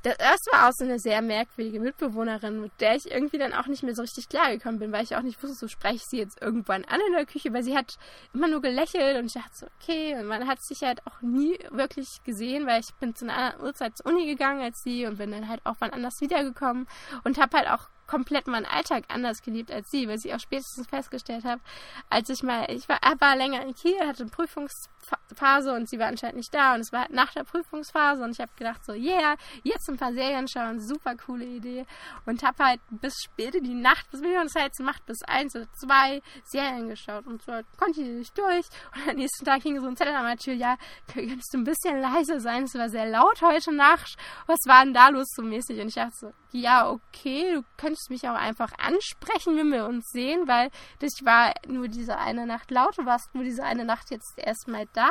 das 0.03 0.39
war 0.51 0.67
auch 0.67 0.73
so 0.73 0.85
eine 0.85 0.99
sehr 0.99 1.21
merkwürdige 1.21 1.79
Mitbewohnerin, 1.79 2.61
mit 2.61 2.71
der 2.79 2.95
ich 2.95 3.11
irgendwie 3.11 3.37
dann 3.37 3.53
auch 3.53 3.67
nicht 3.67 3.83
mehr 3.83 3.95
so 3.95 4.01
richtig 4.01 4.29
klargekommen 4.29 4.79
bin, 4.79 4.91
weil 4.91 5.03
ich 5.03 5.15
auch 5.15 5.21
nicht 5.21 5.41
wusste, 5.41 5.57
so 5.57 5.67
spreche 5.67 5.95
ich 5.95 6.05
sie 6.05 6.17
jetzt 6.17 6.41
irgendwann 6.41 6.85
an 6.85 6.99
in 7.07 7.13
der 7.13 7.25
Küche, 7.25 7.51
weil 7.53 7.63
sie 7.63 7.75
hat 7.75 7.97
immer 8.33 8.47
nur 8.47 8.61
gelächelt 8.61 9.17
und 9.17 9.25
ich 9.25 9.33
dachte 9.33 9.49
so, 9.53 9.67
okay, 9.81 10.15
und 10.15 10.25
man 10.27 10.47
hat 10.47 10.61
sich 10.61 10.81
halt 10.81 11.05
auch 11.07 11.21
nie 11.21 11.57
wirklich 11.71 12.23
gesehen, 12.23 12.67
weil 12.67 12.81
ich 12.81 12.93
bin 12.95 13.15
zu 13.15 13.25
einer 13.25 13.37
anderen 13.37 13.65
Uhrzeit 13.65 13.97
zur 13.97 14.07
Uni 14.07 14.25
gegangen 14.25 14.61
als 14.61 14.83
sie 14.83 15.05
und 15.05 15.17
bin 15.17 15.31
dann 15.31 15.47
halt 15.47 15.61
auch 15.65 15.75
wann 15.79 15.91
anders 15.91 16.21
wiedergekommen 16.21 16.87
und 17.23 17.37
habe 17.37 17.57
halt 17.57 17.69
auch 17.69 17.89
komplett 18.07 18.47
meinen 18.47 18.65
Alltag 18.65 19.03
anders 19.09 19.41
geliebt 19.41 19.71
als 19.71 19.89
sie, 19.89 20.07
weil 20.07 20.17
ich 20.17 20.33
auch 20.33 20.39
spätestens 20.39 20.87
festgestellt 20.87 21.45
habe, 21.45 21.61
als 22.09 22.29
ich 22.29 22.43
mal, 22.43 22.65
ich 22.69 22.87
war, 22.89 22.99
war 23.19 23.35
länger 23.35 23.61
in 23.61 23.73
Kiel, 23.75 23.99
hatte 23.99 24.23
eine 24.23 24.31
Prüfungsphase 24.31 25.73
und 25.73 25.89
sie 25.89 25.99
war 25.99 26.07
anscheinend 26.07 26.37
nicht 26.37 26.53
da 26.53 26.75
und 26.75 26.81
es 26.81 26.91
war 26.91 27.01
halt 27.01 27.11
nach 27.11 27.33
der 27.33 27.43
Prüfungsphase 27.43 28.23
und 28.23 28.31
ich 28.31 28.39
habe 28.39 28.51
gedacht 28.57 28.85
so, 28.85 28.93
yeah, 28.93 29.35
jetzt 29.63 29.89
ein 29.89 29.97
paar 29.97 30.13
Serien 30.13 30.47
schauen, 30.47 30.79
super 30.79 31.15
coole 31.15 31.45
Idee 31.45 31.85
und 32.25 32.43
habe 32.43 32.63
halt 32.63 32.81
bis 32.89 33.13
später 33.23 33.59
die 33.59 33.73
Nacht, 33.73 34.09
bis 34.11 34.21
wir 34.21 34.41
uns 34.41 34.55
halt 34.55 34.71
macht 34.79 35.05
bis 35.05 35.21
eins 35.23 35.55
oder 35.55 35.67
zwei 35.73 36.21
Serien 36.43 36.89
geschaut 36.89 37.25
und 37.27 37.41
so 37.41 37.51
konnte 37.77 38.01
ich 38.01 38.07
nicht 38.07 38.37
durch 38.37 38.65
und 38.95 39.09
am 39.09 39.15
nächsten 39.15 39.45
Tag 39.45 39.61
hing 39.63 39.79
so 39.79 39.87
ein 39.87 39.97
Zettel 39.97 40.13
an 40.13 40.25
der 40.25 40.37
Tür, 40.37 40.53
ja, 40.53 40.77
könntest 41.13 41.53
du 41.53 41.57
ein 41.57 41.63
bisschen 41.63 41.99
leise 41.99 42.39
sein, 42.39 42.63
es 42.63 42.75
war 42.75 42.89
sehr 42.89 43.07
laut 43.09 43.41
heute 43.41 43.73
Nacht, 43.73 44.17
was 44.45 44.59
war 44.65 44.83
denn 44.83 44.93
da 44.93 45.09
los 45.09 45.27
so 45.35 45.41
mäßig? 45.41 45.79
Und 45.79 45.87
ich 45.87 45.95
dachte 45.95 46.15
so, 46.15 46.33
ja, 46.51 46.89
okay, 46.89 47.53
du 47.53 47.63
könntest 47.77 48.09
mich 48.09 48.27
auch 48.27 48.35
einfach 48.35 48.71
ansprechen, 48.77 49.57
wenn 49.57 49.71
wir 49.71 49.85
uns 49.85 50.05
sehen, 50.11 50.47
weil 50.47 50.69
ich 51.01 51.25
war 51.25 51.53
nur 51.67 51.87
diese 51.87 52.17
eine 52.17 52.45
Nacht 52.45 52.71
laut, 52.71 52.97
du 52.97 53.05
warst 53.05 53.33
nur 53.33 53.43
diese 53.43 53.63
eine 53.63 53.85
Nacht 53.85 54.11
jetzt 54.11 54.33
erstmal 54.37 54.85
da 54.93 55.09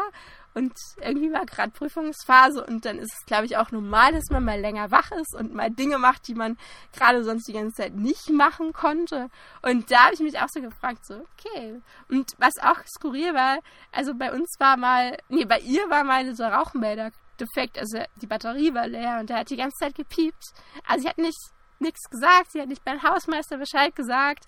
und 0.57 0.73
irgendwie 1.02 1.31
war 1.33 1.45
gerade 1.45 1.71
Prüfungsphase 1.71 2.64
und 2.64 2.87
dann 2.87 2.99
ist 2.99 3.12
es, 3.12 3.26
glaube 3.26 3.45
ich, 3.45 3.59
auch 3.59 3.71
normal, 3.71 4.12
dass 4.12 4.31
man 4.31 4.43
mal 4.43 4.59
länger 4.59 4.90
wach 4.90 5.11
ist 5.12 5.35
und 5.35 5.52
mal 5.52 5.71
Dinge 5.71 5.99
macht, 5.99 6.26
die 6.28 6.35
man 6.35 6.57
gerade 6.95 7.23
sonst 7.25 7.47
die 7.47 7.52
ganze 7.52 7.83
Zeit 7.83 7.95
nicht 7.95 8.31
machen 8.31 8.73
konnte. 8.73 9.28
Und 9.61 9.90
da 9.90 10.07
habe 10.07 10.14
ich 10.14 10.21
mich 10.21 10.38
auch 10.40 10.49
so 10.49 10.62
gefragt, 10.62 11.05
so, 11.05 11.26
okay. 11.37 11.83
Und 12.09 12.33
was 12.38 12.55
auch 12.62 12.78
skurril 12.87 13.35
war, 13.35 13.59
also 13.93 14.14
bei 14.14 14.33
uns 14.33 14.55
war 14.59 14.78
mal, 14.78 15.19
nee, 15.28 15.45
bei 15.45 15.59
ihr 15.59 15.90
war 15.90 16.05
mal 16.05 16.35
so 16.35 16.45
Rauchmelder 16.45 17.11
defekt, 17.40 17.78
also 17.78 17.99
die 18.21 18.26
Batterie 18.26 18.75
war 18.75 18.87
leer 18.87 19.19
und 19.21 19.31
der 19.31 19.38
hat 19.38 19.50
die 19.50 19.57
ganze 19.57 19.76
Zeit 19.78 19.95
gepiept. 19.95 20.43
Also 20.87 21.02
sie 21.02 21.09
hat 21.09 21.19
nicht 21.19 21.38
nichts 21.78 22.09
gesagt, 22.09 22.52
sie 22.52 22.61
hat 22.61 22.69
nicht 22.69 22.85
beim 22.85 23.02
Hausmeister 23.02 23.59
Bescheid 23.59 23.95
gesagt 23.95 24.47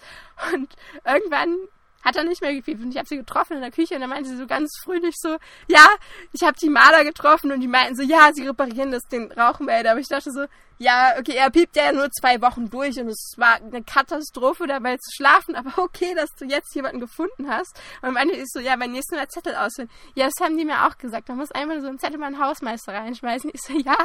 und 0.52 0.74
irgendwann 1.04 1.56
hat 2.04 2.16
er 2.16 2.24
nicht 2.24 2.40
mehr 2.40 2.54
gepiept. 2.54 2.82
Und 2.82 2.90
ich 2.90 2.96
habe 2.96 3.08
sie 3.08 3.16
getroffen 3.16 3.54
in 3.54 3.60
der 3.60 3.70
Küche 3.70 3.94
und 3.94 4.00
da 4.00 4.06
meinte 4.06 4.30
sie 4.30 4.36
so 4.36 4.46
ganz 4.46 4.70
fröhlich 4.82 5.14
so, 5.18 5.36
ja, 5.66 5.86
ich 6.32 6.42
habe 6.42 6.56
die 6.60 6.70
Maler 6.70 7.04
getroffen 7.04 7.52
und 7.52 7.60
die 7.60 7.68
meinten 7.68 7.96
so, 7.96 8.02
ja, 8.02 8.30
sie 8.32 8.46
reparieren 8.46 8.92
das, 8.92 9.02
den 9.04 9.30
Rauchmelder. 9.32 9.90
Aber 9.92 10.00
ich 10.00 10.08
dachte 10.08 10.30
so, 10.30 10.46
ja, 10.78 11.14
okay, 11.18 11.34
er 11.34 11.50
piept 11.50 11.76
ja 11.76 11.92
nur 11.92 12.10
zwei 12.10 12.40
Wochen 12.40 12.70
durch 12.70 12.98
und 12.98 13.08
es 13.08 13.34
war 13.36 13.56
eine 13.56 13.82
Katastrophe 13.82 14.66
dabei 14.66 14.96
zu 14.96 15.10
schlafen, 15.14 15.56
aber 15.56 15.76
okay, 15.82 16.14
dass 16.14 16.30
du 16.36 16.44
jetzt 16.44 16.74
jemanden 16.74 17.00
gefunden 17.00 17.50
hast. 17.50 17.80
Und 18.00 18.14
meine 18.14 18.32
ist 18.32 18.52
so, 18.52 18.60
ja, 18.60 18.76
beim 18.76 18.92
nächsten 18.92 19.16
Mal 19.16 19.28
Zettel 19.28 19.56
ausfüllen. 19.56 19.90
Ja, 20.14 20.26
das 20.26 20.34
haben 20.40 20.56
die 20.56 20.64
mir 20.64 20.86
auch 20.86 20.96
gesagt. 20.96 21.28
Man 21.28 21.38
muss 21.38 21.50
einmal 21.50 21.80
so 21.80 21.88
einen 21.88 21.98
Zettel 21.98 22.18
bei 22.18 22.26
einen 22.26 22.38
Hausmeister 22.38 22.94
reinschmeißen. 22.94 23.50
Ich 23.52 23.60
so, 23.60 23.72
ja, 23.72 23.96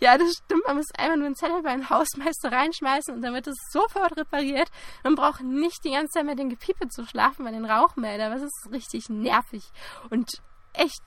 ja, 0.00 0.16
das 0.16 0.32
stimmt. 0.44 0.66
Man 0.66 0.76
muss 0.76 0.90
einmal 0.96 1.18
nur 1.18 1.26
einen 1.26 1.36
Zettel 1.36 1.62
bei 1.62 1.70
einen 1.70 1.90
Hausmeister 1.90 2.50
reinschmeißen 2.50 3.14
und 3.14 3.22
dann 3.22 3.34
wird 3.34 3.46
es 3.46 3.56
sofort 3.70 4.16
repariert. 4.16 4.70
Man 5.04 5.14
braucht 5.14 5.42
nicht 5.42 5.84
die 5.84 5.90
ganze 5.90 6.12
Zeit 6.12 6.24
mit 6.24 6.38
den 6.38 6.48
Gepiepe 6.48 6.88
zu 6.88 7.04
schlafen 7.06 7.44
bei 7.44 7.50
den 7.50 7.64
Rauchmelder. 7.64 8.30
Das 8.30 8.42
ist 8.42 8.68
richtig 8.70 9.10
nervig 9.10 9.70
und 10.10 10.42
echt 10.72 11.02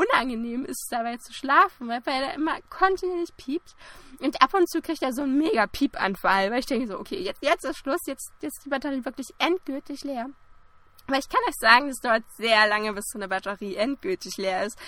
unangenehm 0.00 0.64
ist, 0.64 0.88
dabei 0.90 1.16
zu 1.18 1.32
schlafen, 1.32 1.88
weil 1.88 2.02
er 2.06 2.34
immer 2.34 2.60
kontinuierlich 2.70 3.36
piept. 3.36 3.74
Und 4.18 4.40
ab 4.42 4.54
und 4.54 4.68
zu 4.68 4.80
kriegt 4.80 5.02
er 5.02 5.12
so 5.12 5.22
einen 5.22 5.38
mega 5.38 5.66
Piepanfall, 5.66 6.50
weil 6.50 6.60
ich 6.60 6.66
denke 6.66 6.88
so, 6.88 6.98
okay, 6.98 7.20
jetzt, 7.20 7.42
jetzt 7.42 7.64
ist 7.64 7.78
Schluss, 7.78 8.00
jetzt, 8.06 8.32
jetzt 8.40 8.58
ist 8.58 8.64
die 8.64 8.70
Batterie 8.70 9.04
wirklich 9.04 9.28
endgültig 9.38 10.04
leer. 10.04 10.26
Aber 11.06 11.18
ich 11.18 11.28
kann 11.28 11.40
euch 11.48 11.56
sagen, 11.58 11.88
es 11.88 12.00
dauert 12.00 12.22
sehr 12.36 12.68
lange, 12.68 12.92
bis 12.92 13.06
so 13.12 13.18
eine 13.18 13.28
Batterie 13.28 13.74
endgültig 13.74 14.36
leer 14.36 14.64
ist 14.64 14.78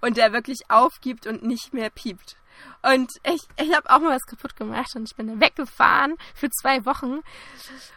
und 0.00 0.16
der 0.16 0.32
wirklich 0.32 0.58
aufgibt 0.68 1.26
und 1.26 1.42
nicht 1.42 1.72
mehr 1.72 1.90
piept. 1.90 2.36
Und 2.82 3.12
ich, 3.22 3.42
ich 3.56 3.72
habe 3.72 3.88
auch 3.88 4.00
mal 4.00 4.16
was 4.16 4.26
kaputt 4.26 4.56
gemacht 4.56 4.96
und 4.96 5.08
ich 5.08 5.16
bin 5.16 5.40
weggefahren 5.40 6.16
für 6.34 6.50
zwei 6.50 6.84
Wochen 6.84 7.20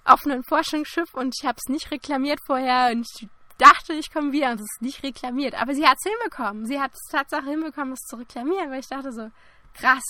auf 0.03 0.25
einem 0.25 0.43
Forschungsschiff 0.43 1.13
und 1.13 1.33
ich 1.39 1.47
habe 1.47 1.57
es 1.57 1.71
nicht 1.71 1.89
reklamiert 1.89 2.39
vorher 2.45 2.91
und 2.91 3.07
ich 3.19 3.27
dachte, 3.61 3.93
ich 3.93 4.11
komme 4.11 4.31
wieder 4.31 4.51
und 4.51 4.55
es 4.55 4.67
ist 4.73 4.81
nicht 4.81 5.03
reklamiert. 5.03 5.59
Aber 5.61 5.75
sie 5.75 5.87
hat 5.87 5.97
es 6.03 6.11
hinbekommen. 6.11 6.65
Sie 6.65 6.79
hat 6.79 6.91
es 6.93 7.11
tatsächlich 7.11 7.51
hinbekommen, 7.51 7.93
es 7.93 7.99
zu 8.07 8.15
reklamieren, 8.17 8.71
weil 8.71 8.79
ich 8.79 8.87
dachte 8.87 9.11
so, 9.11 9.29
krass. 9.73 10.03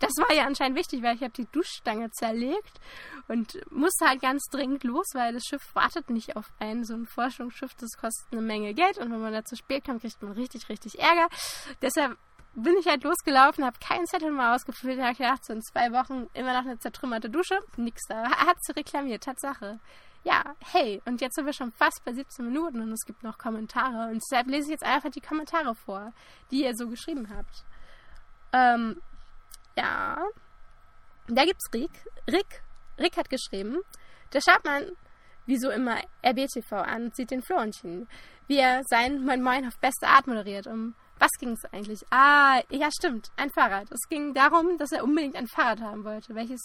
Das 0.00 0.12
war 0.18 0.32
ja 0.32 0.44
anscheinend 0.44 0.78
wichtig, 0.78 1.02
weil 1.02 1.16
ich 1.16 1.22
habe 1.22 1.32
die 1.32 1.48
Duschstange 1.50 2.08
zerlegt 2.12 2.80
und 3.26 3.58
musste 3.72 4.06
halt 4.06 4.22
ganz 4.22 4.44
dringend 4.48 4.84
los, 4.84 5.06
weil 5.14 5.32
das 5.32 5.42
Schiff 5.42 5.74
wartet 5.74 6.08
nicht 6.08 6.36
auf 6.36 6.52
einen. 6.60 6.84
So 6.84 6.94
ein 6.94 7.06
Forschungsschiff, 7.06 7.74
das 7.74 7.96
kostet 8.00 8.32
eine 8.32 8.42
Menge 8.42 8.74
Geld 8.74 8.98
und 8.98 9.10
wenn 9.10 9.20
man 9.20 9.32
da 9.32 9.44
zu 9.44 9.56
spät 9.56 9.84
kommt, 9.84 10.02
kriegt 10.02 10.22
man 10.22 10.32
richtig, 10.32 10.68
richtig 10.68 11.00
Ärger. 11.00 11.28
Deshalb 11.82 12.16
bin 12.54 12.76
ich 12.78 12.86
halt 12.86 13.02
losgelaufen, 13.02 13.64
habe 13.64 13.78
keinen 13.80 14.06
Zettel 14.06 14.30
mal 14.30 14.54
ausgefüllt, 14.54 15.00
habe 15.00 15.16
gedacht, 15.16 15.44
so 15.44 15.52
in 15.52 15.62
zwei 15.62 15.90
Wochen 15.90 16.28
immer 16.34 16.52
noch 16.52 16.64
eine 16.64 16.78
zertrümmerte 16.78 17.28
Dusche. 17.28 17.58
Nix 17.76 18.02
da. 18.08 18.30
Hat 18.30 18.62
sie 18.62 18.72
reklamiert, 18.76 19.24
Tatsache 19.24 19.80
ja, 20.24 20.42
hey, 20.60 21.00
und 21.04 21.20
jetzt 21.20 21.36
sind 21.36 21.46
wir 21.46 21.52
schon 21.52 21.72
fast 21.72 22.04
bei 22.04 22.12
17 22.12 22.44
Minuten 22.44 22.80
und 22.80 22.92
es 22.92 23.04
gibt 23.06 23.22
noch 23.22 23.38
Kommentare. 23.38 24.10
Und 24.10 24.22
deshalb 24.22 24.48
lese 24.48 24.64
ich 24.64 24.72
jetzt 24.72 24.84
einfach 24.84 25.10
die 25.10 25.20
Kommentare 25.20 25.74
vor, 25.74 26.12
die 26.50 26.64
ihr 26.64 26.74
so 26.74 26.88
geschrieben 26.88 27.28
habt. 27.34 27.64
Ähm, 28.52 29.00
ja. 29.76 30.18
Da 31.28 31.44
gibt's 31.44 31.72
Rick. 31.72 31.90
Rick, 32.30 32.62
Rick 32.98 33.16
hat 33.16 33.30
geschrieben, 33.30 33.78
da 34.30 34.40
schaut 34.40 34.64
man, 34.64 34.92
wie 35.46 35.58
so 35.58 35.70
immer, 35.70 35.98
RBTV 36.24 36.72
an 36.72 37.04
und 37.04 37.16
sieht 37.16 37.30
den 37.30 37.42
Florentin, 37.42 38.08
wie 38.46 38.58
er 38.58 38.82
sein 38.84 39.24
Moin 39.24 39.42
Moin 39.42 39.66
auf 39.66 39.78
beste 39.78 40.08
Art 40.08 40.26
moderiert. 40.26 40.66
Um 40.66 40.94
was 41.18 41.30
ging 41.38 41.50
es 41.50 41.64
eigentlich? 41.72 42.00
Ah, 42.10 42.60
ja, 42.70 42.90
stimmt, 42.92 43.30
ein 43.36 43.50
Fahrrad. 43.50 43.90
Es 43.90 44.08
ging 44.08 44.34
darum, 44.34 44.78
dass 44.78 44.92
er 44.92 45.02
unbedingt 45.02 45.34
ein 45.34 45.48
Fahrrad 45.48 45.80
haben 45.80 46.04
wollte, 46.04 46.34
welches 46.34 46.60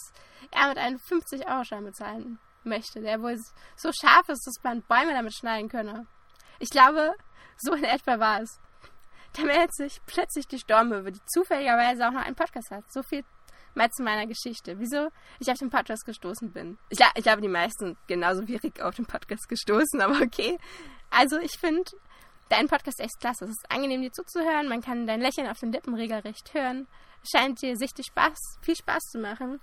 er 0.52 0.68
mit 0.68 0.78
einem 0.78 0.98
50-Euro-Schein 0.98 1.84
bezahlen 1.84 2.38
möchte, 2.66 3.00
der 3.00 3.20
wohl 3.20 3.36
so 3.76 3.90
scharf 3.92 4.28
ist, 4.28 4.46
dass 4.46 4.62
man 4.62 4.82
Bäume 4.82 5.12
damit 5.12 5.34
schneiden 5.34 5.68
könne. 5.68 6.06
Ich 6.58 6.70
glaube, 6.70 7.14
so 7.58 7.74
in 7.74 7.84
etwa 7.84 8.18
war 8.18 8.42
es. 8.42 8.60
Da 9.34 9.42
meldet 9.42 9.74
sich 9.74 10.00
plötzlich 10.06 10.46
die 10.46 10.58
Stormöwe, 10.58 11.10
die 11.10 11.24
zufälligerweise 11.26 12.06
auch 12.06 12.12
noch 12.12 12.24
einen 12.24 12.36
Podcast 12.36 12.70
hat. 12.70 12.84
So 12.92 13.02
viel 13.02 13.24
mal 13.74 13.90
zu 13.90 14.02
meiner 14.02 14.26
Geschichte. 14.26 14.78
Wieso 14.78 15.08
ich 15.40 15.50
auf 15.50 15.58
den 15.58 15.70
Podcast 15.70 16.04
gestoßen 16.04 16.52
bin. 16.52 16.78
Ich, 16.90 17.00
ich 17.16 17.22
glaube, 17.22 17.42
die 17.42 17.48
meisten 17.48 17.96
genauso 18.06 18.46
wie 18.46 18.56
Rick 18.56 18.80
auf 18.80 18.94
den 18.94 19.06
Podcast 19.06 19.48
gestoßen, 19.48 20.00
aber 20.00 20.20
okay. 20.20 20.58
Also 21.10 21.38
ich 21.38 21.58
finde 21.58 21.90
dein 22.48 22.68
Podcast 22.68 23.00
echt 23.00 23.18
klasse. 23.20 23.44
Es 23.44 23.50
ist 23.50 23.70
angenehm, 23.70 24.02
dir 24.02 24.12
zuzuhören. 24.12 24.68
Man 24.68 24.82
kann 24.82 25.06
dein 25.06 25.20
Lächeln 25.20 25.48
auf 25.48 25.58
den 25.58 25.72
Lippen 25.72 25.94
regelrecht 25.94 26.54
hören. 26.54 26.86
Scheint 27.28 27.62
dir 27.62 27.76
sichtlich 27.76 28.06
Spaß, 28.06 28.38
viel 28.62 28.76
Spaß 28.76 29.02
zu 29.10 29.18
machen 29.18 29.60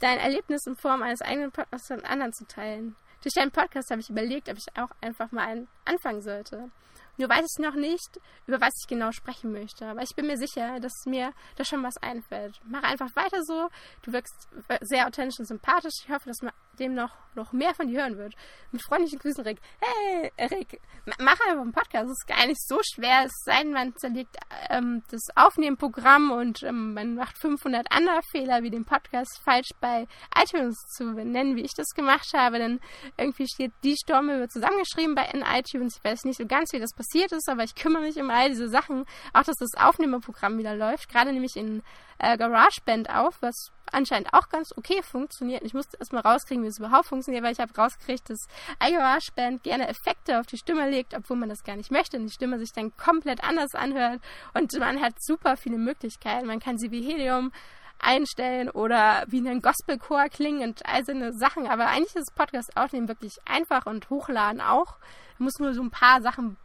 dein 0.00 0.18
Erlebnis 0.18 0.66
in 0.66 0.76
Form 0.76 1.02
eines 1.02 1.22
eigenen 1.22 1.52
Podcasts 1.52 1.90
mit 1.90 2.04
anderen 2.04 2.32
zu 2.32 2.46
teilen. 2.46 2.96
Durch 3.22 3.34
deinen 3.34 3.50
Podcast 3.50 3.90
habe 3.90 4.00
ich 4.00 4.10
überlegt, 4.10 4.48
ob 4.48 4.56
ich 4.56 4.66
auch 4.78 4.90
einfach 5.00 5.32
mal 5.32 5.46
einen 5.46 5.68
anfangen 5.84 6.22
sollte. 6.22 6.70
Nur 7.18 7.30
weiß 7.30 7.46
ich 7.50 7.64
noch 7.64 7.74
nicht, 7.74 8.20
über 8.46 8.60
was 8.60 8.74
ich 8.80 8.88
genau 8.88 9.10
sprechen 9.10 9.50
möchte. 9.50 9.86
Aber 9.86 10.02
ich 10.02 10.14
bin 10.14 10.26
mir 10.26 10.36
sicher, 10.36 10.80
dass 10.80 10.92
mir 11.06 11.32
da 11.56 11.64
schon 11.64 11.82
was 11.82 11.96
einfällt. 11.96 12.60
Mach 12.64 12.82
einfach 12.82 13.14
weiter 13.16 13.42
so. 13.42 13.68
Du 14.02 14.12
wirkst 14.12 14.48
sehr 14.82 15.06
authentisch 15.06 15.38
und 15.38 15.46
sympathisch. 15.46 15.94
Ich 16.04 16.10
hoffe, 16.10 16.28
dass 16.28 16.42
dem 16.76 16.94
noch, 16.94 17.10
mehr 17.52 17.74
von 17.74 17.88
dir 17.88 18.00
hören 18.00 18.16
wird. 18.16 18.34
Mit 18.72 18.82
freundlichen 18.82 19.18
Grüßen, 19.18 19.44
Rick. 19.44 19.58
Hey, 19.80 20.32
Rick, 20.48 20.80
mach 21.18 21.38
einfach 21.40 21.60
einen 21.60 21.72
Podcast. 21.72 22.06
Es 22.06 22.18
ist 22.18 22.26
gar 22.26 22.46
nicht 22.46 22.60
so 22.66 22.80
schwer. 22.82 23.24
Es 23.26 23.32
sei 23.44 23.62
denn, 23.62 23.72
man 23.72 23.94
zerlegt 23.96 24.36
ähm, 24.70 25.02
das 25.10 25.22
Aufnehmenprogramm 25.34 26.30
und 26.30 26.62
ähm, 26.62 26.94
man 26.94 27.14
macht 27.14 27.36
500 27.38 27.86
andere 27.90 28.20
Fehler, 28.30 28.62
wie 28.62 28.70
den 28.70 28.84
Podcast 28.84 29.38
falsch 29.44 29.68
bei 29.80 30.06
iTunes 30.34 30.76
zu 30.96 31.04
nennen, 31.04 31.56
wie 31.56 31.62
ich 31.62 31.74
das 31.74 31.88
gemacht 31.94 32.32
habe. 32.34 32.58
Dann 32.58 32.80
irgendwie 33.18 33.46
steht 33.46 33.72
die 33.84 33.96
Stormöwe 33.96 34.48
zusammengeschrieben 34.48 35.14
bei 35.14 35.26
in 35.26 35.42
iTunes. 35.42 35.96
Ich 35.98 36.04
weiß 36.04 36.24
nicht 36.24 36.38
so 36.38 36.46
ganz, 36.46 36.72
wie 36.72 36.80
das 36.80 36.94
passiert 36.94 37.32
ist, 37.32 37.48
aber 37.48 37.64
ich 37.64 37.74
kümmere 37.74 38.02
mich 38.02 38.16
um 38.16 38.30
all 38.30 38.48
diese 38.48 38.68
Sachen. 38.68 39.04
Auch, 39.34 39.44
dass 39.44 39.56
das 39.56 39.74
Aufnehmerprogramm 39.76 40.58
wieder 40.58 40.74
läuft. 40.74 41.08
Gerade 41.08 41.32
nämlich 41.32 41.56
in 41.56 41.82
äh, 42.18 42.36
GarageBand 42.36 43.10
auf, 43.10 43.36
was 43.40 43.72
anscheinend 43.92 44.32
auch 44.32 44.48
ganz 44.48 44.72
okay 44.76 45.02
funktioniert. 45.02 45.62
Ich 45.62 45.74
musste 45.74 45.96
erstmal 45.98 46.22
rauskriegen, 46.22 46.64
wie 46.66 46.70
es 46.70 46.78
überhaupt 46.78 47.06
funktioniert, 47.06 47.44
weil 47.44 47.52
ich 47.52 47.60
habe 47.60 47.74
rausgekriegt, 47.74 48.28
dass 48.28 48.46
iGarageBand 48.86 49.62
gerne 49.62 49.88
Effekte 49.88 50.40
auf 50.40 50.46
die 50.46 50.58
Stimme 50.58 50.90
legt, 50.90 51.14
obwohl 51.14 51.36
man 51.36 51.48
das 51.48 51.64
gar 51.64 51.76
nicht 51.76 51.90
möchte 51.90 52.16
und 52.16 52.26
die 52.26 52.32
Stimme 52.32 52.58
sich 52.58 52.72
dann 52.72 52.96
komplett 52.96 53.42
anders 53.42 53.74
anhört 53.74 54.20
und 54.54 54.78
man 54.78 55.00
hat 55.00 55.14
super 55.20 55.56
viele 55.56 55.78
Möglichkeiten. 55.78 56.46
Man 56.46 56.60
kann 56.60 56.78
sie 56.78 56.90
wie 56.90 57.02
Helium 57.02 57.52
einstellen 57.98 58.70
oder 58.70 59.24
wie 59.28 59.38
einen 59.38 59.62
Gospelchor 59.62 60.28
klingen 60.28 60.68
und 60.68 60.86
all 60.86 61.04
so 61.04 61.12
eine 61.12 61.32
Sachen. 61.32 61.66
Aber 61.66 61.86
eigentlich 61.86 62.14
ist 62.14 62.34
Podcast 62.34 62.76
aufnehmen 62.76 63.08
wirklich 63.08 63.38
einfach 63.46 63.86
und 63.86 64.10
hochladen 64.10 64.60
auch. 64.60 64.98
Man 65.38 65.44
muss 65.44 65.58
nur 65.58 65.74
so 65.74 65.82
ein 65.82 65.90
paar 65.90 66.20
Sachen 66.20 66.56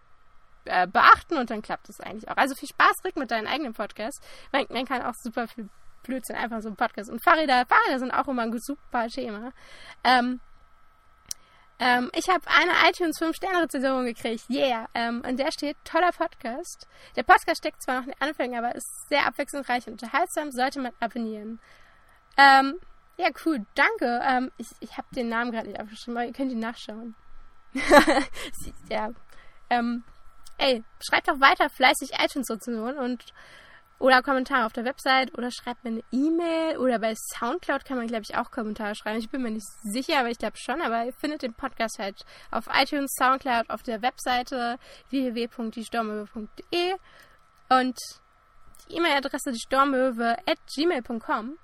äh, 0.66 0.88
beachten 0.88 1.38
und 1.38 1.50
dann 1.50 1.62
klappt 1.62 1.90
es 1.90 2.00
eigentlich 2.00 2.30
auch. 2.30 2.38
Also 2.38 2.56
viel 2.56 2.70
Spaß, 2.70 3.04
Rick, 3.04 3.16
mit 3.16 3.32
deinem 3.32 3.48
eigenen 3.48 3.74
Podcast. 3.74 4.22
Man, 4.52 4.66
man 4.70 4.86
kann 4.86 5.02
auch 5.02 5.16
super 5.16 5.48
viel 5.48 5.70
Blödsinn, 6.04 6.36
einfach 6.36 6.62
so 6.62 6.70
ein 6.70 6.76
Podcast. 6.76 7.10
Und 7.10 7.24
Fahrräder, 7.24 7.66
Fahrräder 7.66 8.00
sind 8.00 8.12
auch 8.12 8.28
immer 8.28 8.44
ein 8.44 8.60
super 8.60 9.08
Thema. 9.08 9.52
Ähm, 10.04 10.40
ähm, 11.80 12.12
ich 12.14 12.30
habe 12.30 12.42
eine 12.46 12.74
iTunes 12.88 13.20
5-Sterne-Rezension 13.20 14.06
gekriegt. 14.06 14.48
Yeah. 14.52 14.88
Ähm, 14.94 15.24
und 15.28 15.38
der 15.38 15.52
steht, 15.52 15.78
toller 15.84 16.12
Podcast. 16.12 16.88
Der 17.16 17.24
Podcast 17.24 17.58
steckt 17.58 17.82
zwar 17.82 17.96
noch 17.96 18.08
in 18.08 18.12
den 18.12 18.22
Anfängen, 18.22 18.58
aber 18.58 18.76
ist 18.76 19.10
sehr 19.10 19.26
abwechslungsreich 19.26 19.88
und 19.88 19.94
unterhaltsam. 19.94 20.52
Sollte 20.52 20.80
man 20.80 20.92
abonnieren. 21.00 21.60
Ähm, 22.38 22.76
ja, 23.18 23.30
cool. 23.46 23.66
Danke. 23.74 24.22
Ähm, 24.24 24.52
ich 24.58 24.68
ich 24.80 24.96
habe 24.96 25.08
den 25.16 25.30
Namen 25.30 25.52
gerade 25.52 25.70
nicht 25.70 25.80
aufgeschrieben, 25.80 26.18
aber 26.18 26.28
ihr 26.28 26.34
könnt 26.34 26.52
ihn 26.52 26.60
nachschauen. 26.60 27.16
ja. 28.90 29.10
Ähm, 29.72 30.04
ey, 30.60 30.84
schreibt 31.00 31.30
doch 31.30 31.40
weiter 31.40 31.68
fleißig 31.70 32.12
iTunes-Rezensionen 32.14 33.00
und 33.00 33.26
oder 34.02 34.24
Kommentare 34.24 34.66
auf 34.66 34.74
der 34.74 34.84
Website 34.84 35.38
oder 35.38 35.52
schreibt 35.52 35.84
mir 35.84 35.92
eine 35.92 36.04
E-Mail 36.12 36.78
oder 36.78 36.98
bei 37.00 37.14
Soundcloud 37.16 37.86
kann 37.86 37.98
man, 37.98 38.08
glaube 38.08 38.24
ich, 38.24 38.36
auch 38.36 38.50
Kommentare 38.50 38.96
schreiben. 38.96 39.20
Ich 39.20 39.30
bin 39.30 39.44
mir 39.44 39.52
nicht 39.52 39.68
sicher, 39.84 40.20
aber 40.20 40.30
ich 40.30 40.40
glaube 40.40 40.58
schon. 40.58 40.82
Aber 40.82 41.06
ihr 41.06 41.14
findet 41.14 41.44
den 41.44 41.54
Podcast 41.54 42.00
halt 42.00 42.26
auf 42.50 42.66
iTunes, 42.74 43.14
Soundcloud, 43.18 43.70
auf 43.70 43.84
der 43.84 44.02
Webseite 44.02 44.80
www.diestormöwe.de 45.10 46.96
und 47.70 47.98
die 48.90 48.96
E-Mail-Adresse 48.96 49.52
die 49.52 49.60
stormöwe 49.60 50.38
at 50.48 50.58
gmail.com. 50.74 51.58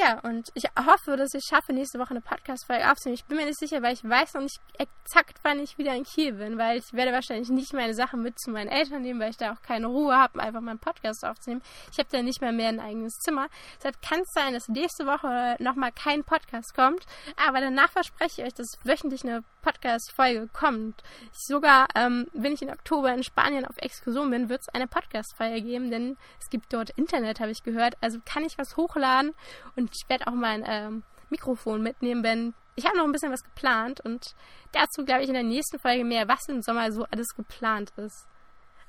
Ja, 0.00 0.20
und 0.20 0.50
ich 0.54 0.62
hoffe, 0.78 1.16
dass 1.16 1.34
ich 1.34 1.42
schaffe, 1.50 1.72
nächste 1.72 1.98
Woche 1.98 2.10
eine 2.10 2.20
Podcast-Folge 2.20 2.88
aufzunehmen. 2.88 3.16
Ich 3.16 3.24
bin 3.24 3.36
mir 3.36 3.46
nicht 3.46 3.58
sicher, 3.58 3.82
weil 3.82 3.94
ich 3.94 4.08
weiß 4.08 4.34
noch 4.34 4.42
nicht 4.42 4.60
exakt, 4.78 5.40
wann 5.42 5.58
ich 5.58 5.76
wieder 5.76 5.92
in 5.92 6.04
Kiel 6.04 6.34
bin, 6.34 6.56
weil 6.56 6.78
ich 6.78 6.92
werde 6.92 7.10
wahrscheinlich 7.10 7.48
nicht 7.48 7.72
meine 7.72 7.94
Sachen 7.94 8.22
mit 8.22 8.38
zu 8.38 8.52
meinen 8.52 8.68
Eltern 8.68 9.02
nehmen, 9.02 9.18
weil 9.18 9.30
ich 9.30 9.38
da 9.38 9.52
auch 9.52 9.60
keine 9.60 9.88
Ruhe 9.88 10.16
habe, 10.16 10.38
einfach 10.38 10.60
meinen 10.60 10.78
Podcast 10.78 11.24
aufzunehmen. 11.24 11.62
Ich 11.90 11.98
habe 11.98 12.08
da 12.12 12.22
nicht 12.22 12.40
mehr 12.40 12.52
mehr 12.52 12.68
ein 12.68 12.78
eigenes 12.78 13.14
Zimmer. 13.14 13.48
Deshalb 13.78 14.00
kann 14.00 14.20
es 14.20 14.30
sein, 14.32 14.52
dass 14.52 14.68
nächste 14.68 15.04
Woche 15.04 15.56
nochmal 15.58 15.90
kein 15.90 16.22
Podcast 16.22 16.76
kommt, 16.76 17.04
aber 17.48 17.60
danach 17.60 17.90
verspreche 17.90 18.42
ich 18.42 18.46
euch, 18.46 18.54
dass 18.54 18.78
wöchentlich 18.84 19.24
eine 19.24 19.42
Podcast-Folge 19.62 20.48
kommt. 20.52 21.02
Ich 21.32 21.46
sogar, 21.46 21.88
ähm, 21.96 22.28
wenn 22.32 22.52
ich 22.52 22.62
in 22.62 22.70
Oktober 22.70 23.12
in 23.12 23.24
Spanien 23.24 23.64
auf 23.64 23.76
Exkursion 23.78 24.30
bin, 24.30 24.48
wird 24.48 24.60
es 24.60 24.68
eine 24.68 24.86
Podcast-Folge 24.86 25.60
geben, 25.60 25.90
denn 25.90 26.16
es 26.40 26.48
gibt 26.50 26.72
dort 26.72 26.90
Internet, 26.90 27.40
habe 27.40 27.50
ich 27.50 27.64
gehört. 27.64 27.96
Also 28.00 28.18
kann 28.24 28.44
ich 28.44 28.56
was 28.56 28.76
hochladen 28.76 29.34
und 29.76 29.87
und 29.88 29.96
ich 29.96 30.08
werde 30.08 30.26
auch 30.26 30.34
mein 30.34 30.64
ähm, 30.66 31.02
Mikrofon 31.30 31.82
mitnehmen, 31.82 32.22
wenn 32.22 32.54
ich 32.76 32.86
habe 32.86 32.96
noch 32.96 33.04
ein 33.04 33.12
bisschen 33.12 33.32
was 33.32 33.42
geplant 33.42 34.00
und 34.02 34.34
dazu 34.72 35.04
glaube 35.04 35.22
ich 35.22 35.28
in 35.28 35.34
der 35.34 35.42
nächsten 35.42 35.78
Folge 35.80 36.04
mehr, 36.04 36.28
was 36.28 36.48
im 36.48 36.62
Sommer 36.62 36.92
so 36.92 37.04
alles 37.10 37.34
geplant 37.34 37.92
ist. 37.96 38.26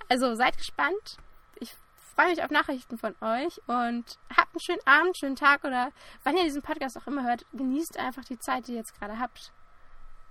Also 0.09 0.35
seid 0.35 0.57
gespannt. 0.57 1.17
Ich 1.59 1.73
freue 2.15 2.29
mich 2.29 2.43
auf 2.43 2.51
Nachrichten 2.51 2.97
von 2.97 3.15
euch 3.21 3.59
und 3.67 4.19
habt 4.35 4.53
einen 4.53 4.59
schönen 4.61 4.85
Abend, 4.85 5.17
schönen 5.17 5.35
Tag 5.35 5.63
oder 5.63 5.91
wann 6.23 6.37
ihr 6.37 6.43
diesen 6.43 6.61
Podcast 6.61 6.97
auch 6.97 7.07
immer 7.07 7.23
hört, 7.23 7.45
genießt 7.53 7.97
einfach 7.97 8.25
die 8.25 8.39
Zeit, 8.39 8.67
die 8.67 8.73
ihr 8.73 8.79
jetzt 8.79 8.97
gerade 8.99 9.17
habt. 9.17 9.51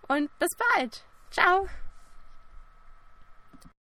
Und 0.07 0.31
bis 0.39 0.51
bald. 0.75 1.05
Ciao. 1.31 1.67